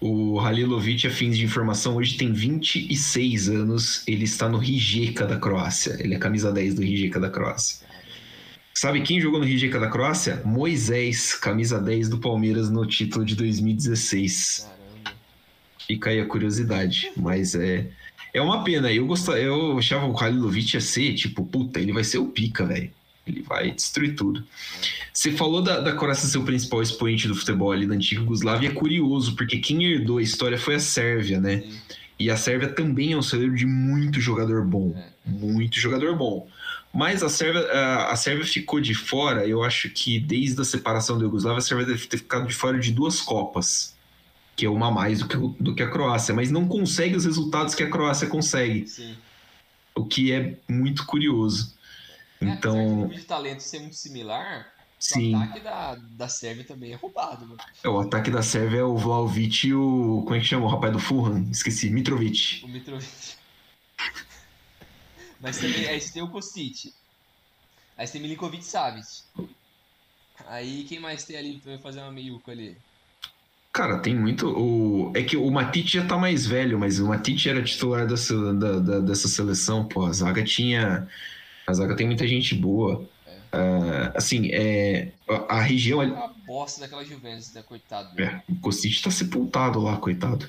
[0.00, 4.02] O Halilovic, a fins de informação, hoje tem 26 anos.
[4.06, 5.96] Ele está no Rijeka da Croácia.
[6.00, 7.86] Ele é camisa 10 do Rijeka da Croácia.
[8.72, 10.40] Sabe quem jogou no Rijeka da Croácia?
[10.44, 14.68] Moisés, camisa 10 do Palmeiras no título de 2016.
[15.04, 15.18] Caramba.
[15.86, 17.10] Fica aí a curiosidade.
[17.16, 17.90] Mas é.
[18.32, 18.90] É uma pena.
[18.92, 22.64] Eu gostava, eu achava o Halilovic ia ser, tipo, puta, ele vai ser o pica,
[22.64, 22.90] velho.
[23.26, 24.44] Ele vai destruir tudo.
[25.12, 28.68] Você falou da, da Croácia ser o principal expoente do futebol ali na antiga Yugoslávia.
[28.68, 31.60] É curioso, porque quem herdou a história foi a Sérvia, né?
[31.60, 31.78] Sim.
[32.20, 34.94] E a Sérvia também é um celeiro de muito jogador bom.
[34.94, 35.10] É.
[35.24, 36.46] Muito jogador bom.
[36.92, 41.16] Mas a Sérvia, a, a Sérvia ficou de fora, eu acho que desde a separação
[41.16, 43.96] da Yugoslávia, a Sérvia deve ter ficado de fora de duas Copas.
[44.54, 46.34] Que é uma a mais do que, do que a Croácia.
[46.34, 48.86] Mas não consegue os resultados que a Croácia consegue.
[48.86, 49.14] Sim.
[49.94, 51.74] O que é muito curioso.
[51.78, 55.34] É, apesar de o Então, nível de talento ser muito similar, sim.
[55.34, 57.46] o ataque da, da Sérvia também é roubado.
[57.46, 57.58] Mano.
[57.84, 60.22] É, o ataque da Sérvia é o Vlaovic e o.
[60.24, 60.64] Como é que chama?
[60.66, 61.46] O rapaz do Fulham?
[61.50, 61.90] Esqueci.
[61.90, 62.64] Mitrovic.
[62.64, 63.08] O Mitrovic.
[65.40, 66.92] Mas também, aí você tem o Kostic.
[67.96, 69.06] Aí você tem Milinkovic Savic.
[70.46, 72.76] Aí quem mais tem ali pra fazer uma meiuca ali?
[73.72, 74.48] Cara, tem muito.
[74.48, 75.12] O...
[75.14, 78.78] É que o Matic já tá mais velho, mas o Matic era titular dessa, da,
[78.80, 80.06] da- dessa seleção, pô.
[80.06, 81.08] A zaga tinha.
[81.70, 83.04] A zaga tem muita gente boa.
[83.52, 85.12] Ah, assim, é...
[85.28, 86.00] a, a região.
[86.00, 87.62] ali- Uma bosta daquela Juventus, né?
[87.62, 88.20] Coitado.
[88.20, 90.48] É, o Kostic tá sepultado lá, coitado.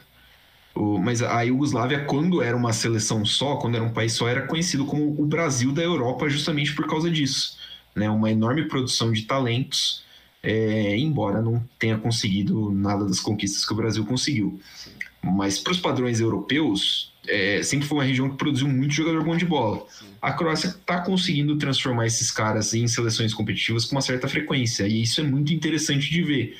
[0.73, 4.47] O- mas a Iugoslávia, quando era uma seleção só, quando era um país só, era
[4.47, 7.57] conhecido como o Brasil da Europa justamente por causa disso.
[7.95, 8.09] Né?
[8.09, 10.03] Uma enorme produção de talentos,
[10.41, 14.59] é, embora não tenha conseguido nada das conquistas que o Brasil conseguiu.
[14.75, 14.91] Sim,
[15.21, 19.35] Mas para os padrões europeus, é, sempre foi uma região que produziu muito jogador bom
[19.35, 19.85] de bola.
[19.89, 20.05] sim.
[20.21, 25.01] A Croácia está conseguindo transformar esses caras em seleções competitivas com uma certa frequência, e
[25.01, 26.57] isso é muito interessante de ver.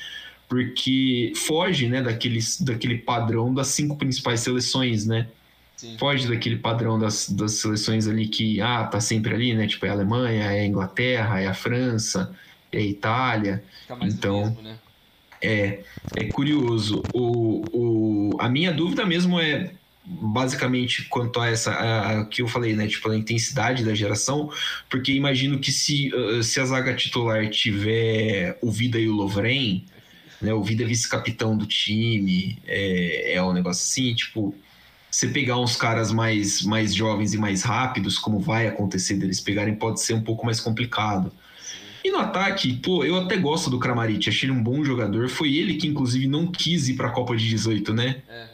[0.48, 5.26] porque foge, né, daquele, daquele padrão das cinco principais seleções, né?
[5.76, 5.96] Sim.
[5.98, 9.66] Foge daquele padrão das, das seleções ali que, ah, tá sempre ali, né?
[9.66, 12.36] Tipo, é a Alemanha, é a Inglaterra, é a França,
[12.70, 13.64] é a Itália.
[14.02, 14.78] Então, mesmo, né?
[15.40, 15.80] É,
[16.16, 17.02] é curioso.
[17.14, 19.72] O, o, a minha dúvida mesmo é
[20.04, 22.86] basicamente quanto a essa a, a que eu falei, né?
[22.86, 24.50] Tipo, a intensidade da geração,
[24.90, 29.84] porque imagino que se, uh, se a zaga titular tiver o Vida e o Lovren,
[30.40, 30.52] né?
[30.52, 34.54] O Vida é vice-capitão do time, é, é um negócio assim, tipo.
[35.10, 39.74] Você pegar uns caras mais, mais jovens e mais rápidos, como vai acontecer deles pegarem,
[39.74, 41.30] pode ser um pouco mais complicado.
[42.02, 45.28] E no ataque, pô, eu até gosto do Kramaric, achei ele um bom jogador.
[45.28, 48.22] Foi ele que, inclusive, não quis ir pra Copa de 18, né?
[48.26, 48.51] É.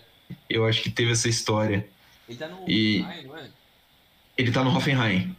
[0.49, 1.87] Eu acho que teve essa história.
[2.29, 3.49] Ele tá no E- Ai, não é?
[4.37, 5.35] Ele tá no Hoffenheim.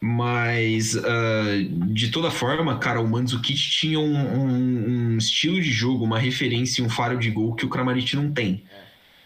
[0.00, 1.44] Mas, ah,
[1.88, 6.82] de toda forma, cara, o Mandzukic tinha um, um- um estilo de jogo, uma referência
[6.82, 8.62] e um faro de gol que o Kramaric não tem.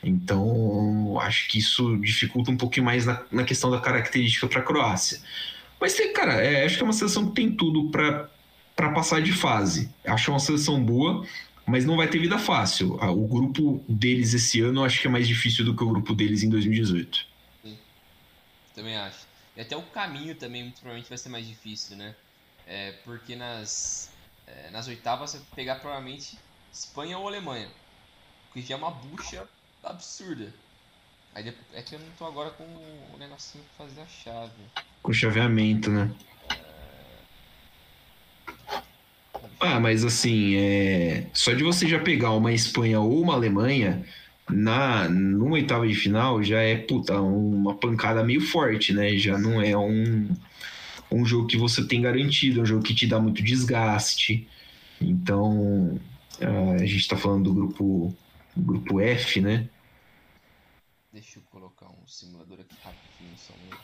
[0.03, 4.63] Então, acho que isso dificulta um pouquinho mais na, na questão da característica para a
[4.63, 5.21] Croácia.
[5.81, 8.29] Mas, cara, é, acho que é uma seleção que tem tudo para
[8.93, 9.91] passar de fase.
[10.05, 11.27] Acho uma seleção boa,
[11.67, 12.99] mas não vai ter vida fácil.
[13.01, 15.89] Ah, O grupo deles esse ano eu acho que é mais difícil do que o
[15.89, 17.27] grupo deles em 2018.
[18.75, 19.27] Também acho.
[19.57, 22.15] E até o caminho também, muito provavelmente, vai ser mais difícil, né?
[22.67, 24.11] É, porque nas,
[24.47, 26.39] é, nas oitavas você vai pegar provavelmente
[26.73, 27.69] Espanha ou Alemanha.
[28.53, 29.47] Que já é uma bucha
[29.83, 30.53] absurda.
[31.35, 34.53] Aí depois, é que eu não tô agora com o negocinho pra fazer a chave.
[35.03, 36.11] Com chaveamento, né?
[39.59, 41.27] Ah, mas assim, é...
[41.35, 44.05] só de você já pegar uma Espanha ou uma Alemanha
[44.49, 49.17] na numa oitava de final já é puta, uma pancada meio forte, né?
[49.17, 50.29] Já não é um,
[51.11, 54.49] um jogo que você tem garantido, é um jogo que te dá muito desgaste.
[55.01, 56.01] Então,
[56.41, 58.17] ah, a gente tá falando do grupo,
[58.57, 59.69] grupo F, né?
[61.13, 63.77] Deixa eu colocar um simulador aqui rapidinho só um.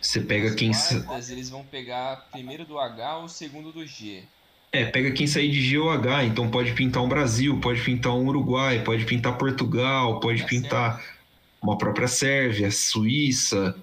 [0.00, 0.72] Você pega Nas quem.
[0.72, 4.24] quartas, eles vão pegar primeiro do H ou segundo do G.
[4.70, 8.14] É, pega quem sair de G ou H, então pode pintar um Brasil, pode pintar
[8.14, 11.18] um Uruguai, pode pintar Portugal, pode Tá pintar
[11.62, 13.74] uma própria Sérvia, Suíça.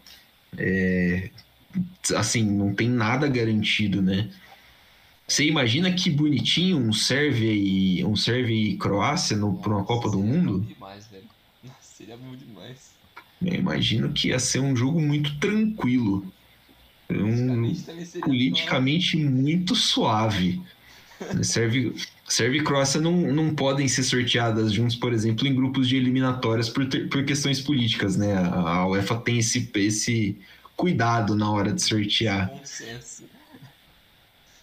[0.57, 1.29] é,
[2.15, 4.29] assim, não tem nada garantido, né?
[5.27, 10.09] Você imagina que bonitinho um Sérvia e um Sérvia e Croácia no, pra uma Copa
[10.09, 10.59] do Seria Mundo?
[10.59, 11.23] bom demais, velho.
[11.63, 12.91] Nossa, seria bom demais.
[13.41, 16.31] Eu imagino que ia ser um jogo muito tranquilo.
[17.09, 20.61] Um, Politicamente politicamente muito suave.
[21.43, 21.95] Serve,
[22.27, 26.69] Serve e Croácia não, não podem ser sorteadas juntos, por exemplo, em grupos de eliminatórias
[26.69, 28.33] por, ter- por questões políticas, né?
[28.33, 30.37] A, a UEFA tem esse, esse
[30.75, 32.51] cuidado na hora de sortear.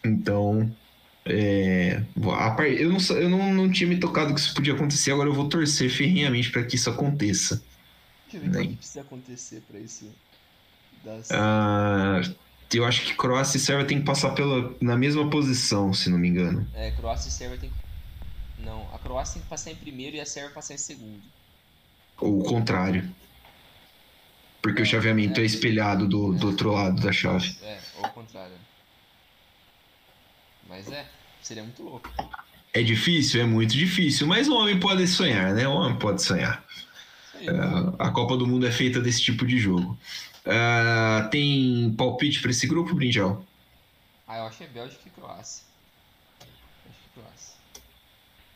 [0.05, 0.75] Então,
[1.25, 2.03] é,
[2.35, 5.35] a eu, não, eu não, não tinha me tocado que isso podia acontecer, agora eu
[5.35, 7.63] vou torcer ferrenhamente para que isso aconteça.
[8.35, 8.71] O Nem.
[8.71, 10.07] que precisa acontecer pra isso.
[11.05, 11.31] Das...
[11.31, 12.21] Ah,
[12.79, 16.19] eu acho que Croácia e Sérvia tem que passar pela, na mesma posição, se não
[16.19, 16.67] me engano.
[16.75, 18.63] É, Croácia e Sérvia tem que.
[18.63, 21.23] Não, a Croácia tem que passar em primeiro e a Sérvia passar em segundo.
[22.19, 23.09] Ou o contrário.
[24.61, 27.57] Porque o chaveamento é espelhado do, do outro lado da chave.
[27.63, 28.55] É, ou o contrário.
[30.69, 31.05] Mas é,
[31.43, 32.11] seria muito louco.
[32.73, 33.43] É difícil?
[33.43, 35.67] É muito difícil, mas o homem pode sonhar, né?
[35.67, 36.65] O homem pode sonhar.
[37.51, 37.95] Aí.
[37.99, 39.97] A Copa do Mundo é feita desse tipo de jogo.
[40.45, 43.45] Ah, tem palpite para esse grupo, Brinjal?
[44.27, 45.63] Ah, eu acho que é Bélgica e Croácia.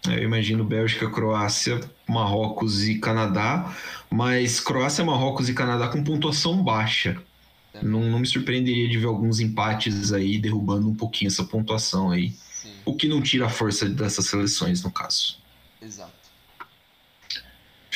[0.09, 0.18] É.
[0.18, 3.74] Eu imagino Bélgica, Croácia, Marrocos e Canadá,
[4.11, 7.20] mas Croácia, Marrocos e Canadá com pontuação baixa.
[7.82, 12.30] Não, não me surpreenderia de ver alguns empates aí derrubando um pouquinho essa pontuação aí.
[12.30, 15.39] Sim, O que não tira a força dessas seleções, no caso.
[15.82, 16.12] exato.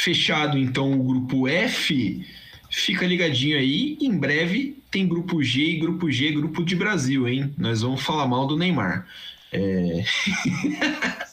[0.03, 2.27] Fechado então o grupo F.
[2.71, 3.99] Fica ligadinho aí.
[4.01, 7.53] Em breve tem grupo G e grupo G, grupo de Brasil, hein?
[7.59, 9.07] Nós vamos falar mal do Neymar.
[9.53, 10.03] É...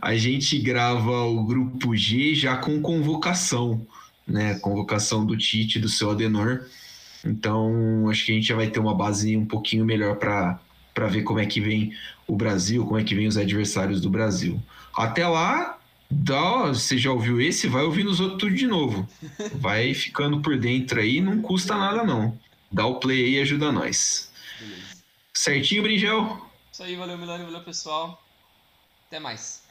[0.00, 3.84] A gente grava o grupo G já com convocação,
[4.24, 4.54] né?
[4.60, 6.64] Convocação do Tite, do seu Adenor.
[7.24, 10.60] Então, acho que a gente já vai ter uma base um pouquinho melhor para
[11.08, 11.92] ver como é que vem
[12.24, 14.62] o Brasil, como é que vem os adversários do Brasil.
[14.94, 15.78] Até lá,
[16.10, 17.66] dá, você já ouviu esse?
[17.66, 19.08] Vai ouvindo os outros tudo de novo.
[19.54, 22.38] Vai ficando por dentro aí, não custa nada não.
[22.70, 24.30] Dá o play aí e ajuda nós.
[24.58, 25.02] Beleza.
[25.34, 26.46] Certinho, Bringel?
[26.72, 28.22] Isso aí, valeu Milani, valeu pessoal.
[29.08, 29.62] Até mais.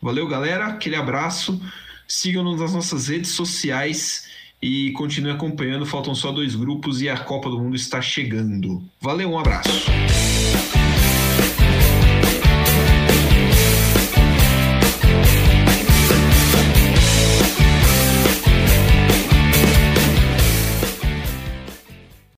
[0.00, 0.66] Valeu, galera.
[0.66, 1.60] Aquele abraço.
[2.06, 4.28] Sigam-nos nas nossas redes sociais
[4.60, 5.86] e continue acompanhando.
[5.86, 8.82] Faltam só dois grupos e a Copa do Mundo está chegando.
[9.00, 9.70] Valeu, um abraço.